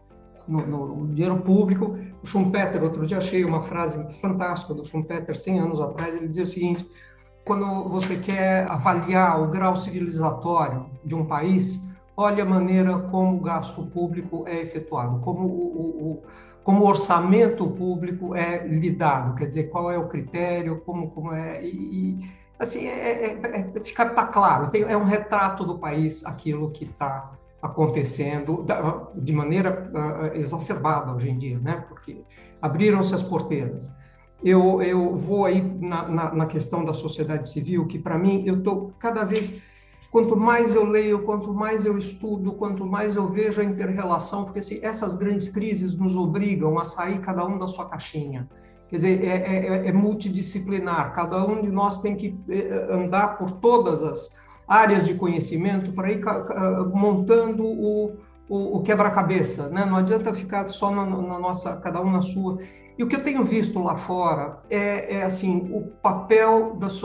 [0.48, 1.96] no, no, dinheiro público.
[2.22, 6.44] O Schumpeter, outro dia achei uma frase fantástica do Schumpeter, 100 anos atrás, ele dizia
[6.44, 6.88] o seguinte,
[7.44, 11.82] quando você quer avaliar o grau civilizatório de um país,
[12.16, 16.22] olhe a maneira como o gasto público é efetuado, como o, o,
[16.64, 21.64] como o orçamento público é lidado, quer dizer, qual é o critério, como, como é...
[21.64, 26.26] E, e assim, é, é, é, fica tá claro, tem, é um retrato do país
[26.26, 28.64] aquilo que está acontecendo
[29.16, 31.84] de maneira uh, exacerbada hoje em dia, né?
[31.88, 32.22] Porque
[32.62, 33.92] abriram-se as porteiras.
[34.42, 38.58] Eu, eu vou aí na, na, na questão da sociedade civil, que para mim eu
[38.58, 39.60] estou cada vez
[40.10, 44.60] quanto mais eu leio, quanto mais eu estudo, quanto mais eu vejo a interrelação, porque
[44.60, 48.48] assim, essas grandes crises nos obrigam a sair cada um da sua caixinha.
[48.88, 53.50] Quer dizer, é, é, é multidisciplinar, cada um de nós tem que eh, andar por
[53.50, 54.34] todas as,
[54.68, 56.20] áreas de conhecimento para ir
[56.92, 58.16] montando o,
[58.48, 59.86] o, o quebra-cabeça, né?
[59.86, 62.58] Não adianta ficar só na, na, nossa, cada um na sua.
[62.98, 67.00] E o que eu tenho visto lá fora é, é assim, o papel das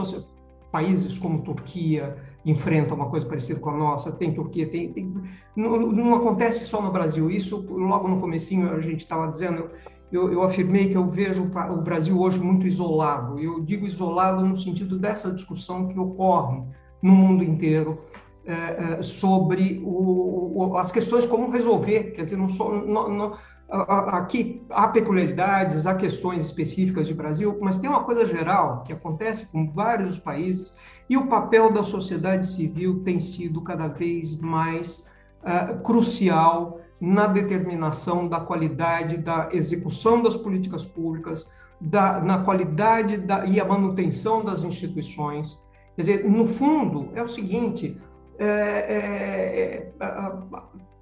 [0.71, 4.11] países como Turquia enfrentam uma coisa parecida com a nossa.
[4.11, 5.13] Tem Turquia, tem, tem
[5.55, 7.31] não, não, acontece só no Brasil.
[7.31, 9.69] Isso logo no comecinho a gente estava dizendo.
[10.11, 13.39] Eu, eu, afirmei que eu vejo o Brasil hoje muito isolado.
[13.39, 16.61] Eu digo isolado no sentido dessa discussão que ocorre
[17.03, 17.99] no mundo inteiro
[18.45, 23.33] é, é, sobre o, as questões como resolver, quer dizer, não só não, não,
[23.69, 29.47] aqui há peculiaridades, há questões específicas de Brasil, mas tem uma coisa geral que acontece
[29.47, 30.75] com vários países
[31.09, 35.09] e o papel da sociedade civil tem sido cada vez mais
[35.41, 43.45] uh, crucial na determinação da qualidade da execução das políticas públicas, da, na qualidade da,
[43.45, 45.61] e a manutenção das instituições,
[45.95, 47.99] Quer dizer, no fundo, é o seguinte:
[48.37, 50.23] é, é, é,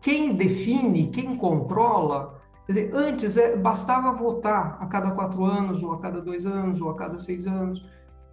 [0.01, 5.93] quem define, quem controla, quer dizer, antes é, bastava votar a cada quatro anos, ou
[5.93, 7.85] a cada dois anos, ou a cada seis anos.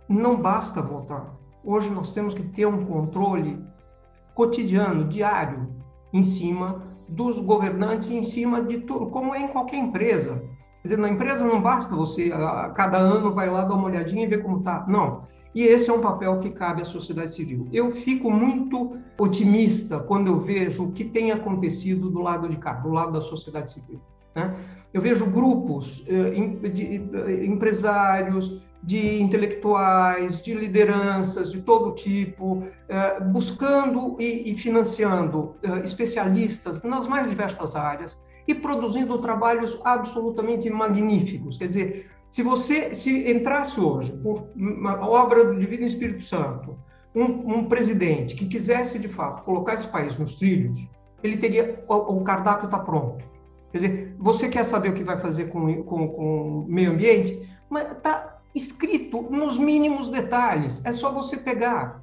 [0.08, 1.34] Não basta votar.
[1.62, 3.62] Hoje nós temos que ter um controle
[4.34, 5.68] cotidiano, diário,
[6.12, 10.42] em cima dos governantes, em cima de tudo, como é em qualquer empresa.
[10.82, 14.24] Quer dizer, na empresa não basta você, a cada ano vai lá dar uma olhadinha
[14.24, 14.86] e ver como está.
[14.88, 17.68] Não E esse é um papel que cabe à sociedade civil.
[17.72, 22.74] Eu fico muito otimista quando eu vejo o que tem acontecido do lado de cá,
[22.74, 24.00] do lado da sociedade civil.
[24.34, 24.54] Né?
[24.92, 33.20] Eu vejo grupos eh, de eh, empresários, de intelectuais, de lideranças de todo tipo, eh,
[33.20, 41.58] buscando e financiando especialistas nas mais diversas áreas e produzindo trabalhos absolutamente magníficos.
[41.58, 46.78] Quer dizer, se você se entrasse hoje por uma obra do Divino Espírito Santo,
[47.14, 50.86] um, um, presidente que quisesse de fato colocar esse país nos trilhos,
[51.22, 53.24] ele teria o, o cardápio está pronto.
[53.72, 57.48] Quer dizer, você quer saber o que vai fazer com, com, com o meio ambiente,
[57.68, 60.84] mas está escrito nos mínimos detalhes.
[60.84, 62.00] É só você pegar.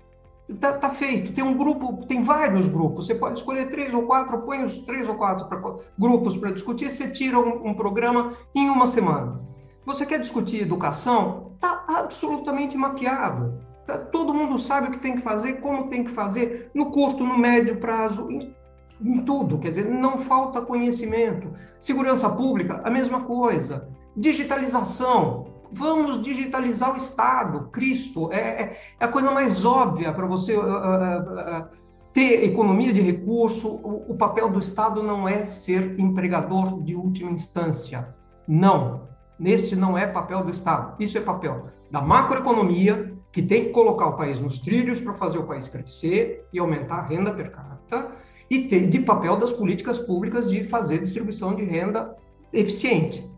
[0.47, 1.33] Está tá feito.
[1.33, 3.07] Tem um grupo, tem vários grupos.
[3.07, 5.59] Você pode escolher três ou quatro, põe os três ou quatro pra,
[5.97, 6.89] grupos para discutir.
[6.91, 9.41] Você tira um, um programa em uma semana.
[9.85, 11.51] Você quer discutir educação?
[11.55, 13.59] Está absolutamente maquiado.
[13.85, 17.23] Tá, todo mundo sabe o que tem que fazer, como tem que fazer, no curto,
[17.23, 18.55] no médio prazo, em,
[18.99, 19.59] em tudo.
[19.59, 21.53] Quer dizer, não falta conhecimento.
[21.79, 23.87] Segurança pública, a mesma coisa.
[24.17, 27.69] Digitalização, vamos digitalizar o Estado.
[27.71, 31.67] Cristo, é, é, é a coisa mais óbvia para você uh, uh, uh,
[32.11, 33.67] ter economia de recurso.
[33.67, 38.15] O, o, papel do Estado não é ser empregador de última instância.
[38.47, 39.14] Não.
[39.37, 44.07] Neste não é papel do Estado, isso é papel da macroeconomia, que tem que colocar
[44.07, 48.11] o país nos trilhos para fazer o país crescer e aumentar a renda per capita,
[48.49, 52.15] e de papel das políticas públicas de fazer distribuição de renda
[52.53, 53.29] eficiente,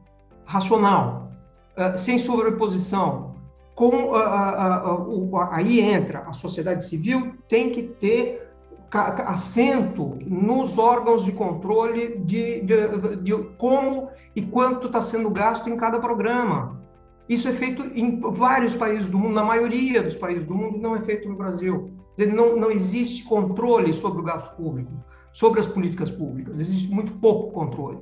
[0.46, 1.32] racional,
[1.76, 3.36] uh, sem sobreposição.
[3.74, 8.47] Com, uh, uh, aí entra a sociedade civil, tem que ter
[8.92, 15.76] assento nos órgãos de controle de, de, de como e quanto está sendo gasto em
[15.76, 16.82] cada programa.
[17.28, 20.96] Isso é feito em vários países do mundo, na maioria dos países do mundo, não
[20.96, 21.92] é feito no Brasil.
[22.34, 24.92] Não, não existe controle sobre o gasto público,
[25.34, 28.00] sobre as políticas públicas, existe muito pouco controle.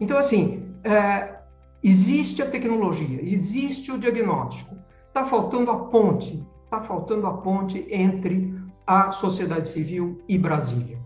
[0.00, 1.38] Então, assim, é,
[1.82, 8.54] existe a tecnologia, existe o diagnóstico, está faltando a ponte, está faltando a ponte entre
[8.88, 10.98] a sociedade civil e Brasília.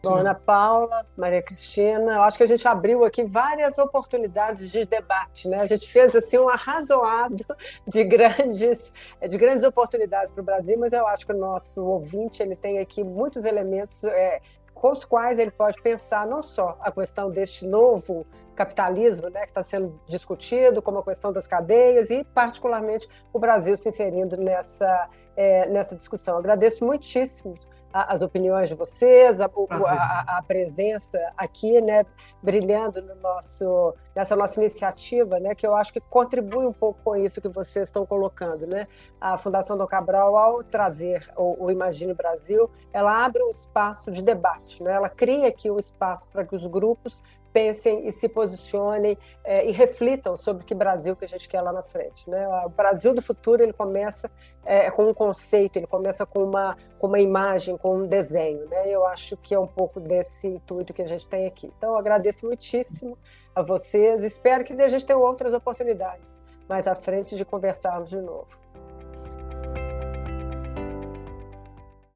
[0.00, 4.86] Bom, Ana Paula, Maria Cristina, eu acho que a gente abriu aqui várias oportunidades de
[4.86, 5.60] debate, né?
[5.60, 7.44] A gente fez assim um arrazoado
[7.86, 8.92] de grandes,
[9.28, 12.78] de grandes oportunidades para o Brasil, mas eu acho que o nosso ouvinte ele tem
[12.78, 14.40] aqui muitos elementos é,
[14.72, 18.24] com os quais ele pode pensar não só a questão deste novo
[18.60, 23.74] capitalismo, né, que está sendo discutido, como a questão das cadeias e, particularmente, o Brasil
[23.74, 26.36] se inserindo nessa, é, nessa discussão.
[26.36, 27.54] agradeço muitíssimo
[27.92, 32.06] as opiniões de vocês, a, a, a, presença aqui, né,
[32.40, 37.16] brilhando no nosso, nessa nossa iniciativa, né, que eu acho que contribui um pouco com
[37.16, 38.86] isso que vocês estão colocando, né.
[39.20, 44.22] A Fundação Dom Cabral, ao trazer o, o Imagine Brasil, ela abre um espaço de
[44.22, 49.16] debate, né, ela cria aqui um espaço para que os grupos pensem e se posicionem
[49.44, 52.28] é, e reflitam sobre que Brasil que a gente quer lá na frente.
[52.28, 52.46] Né?
[52.64, 54.30] O Brasil do futuro ele começa
[54.64, 58.66] é, com um conceito, ele começa com uma, com uma imagem, com um desenho.
[58.68, 58.88] Né?
[58.88, 61.72] Eu acho que é um pouco desse intuito que a gente tem aqui.
[61.76, 63.16] Então, agradeço muitíssimo
[63.54, 66.40] a vocês, espero que a gente tenha outras oportunidades
[66.70, 68.46] mais à frente de conversarmos de novo.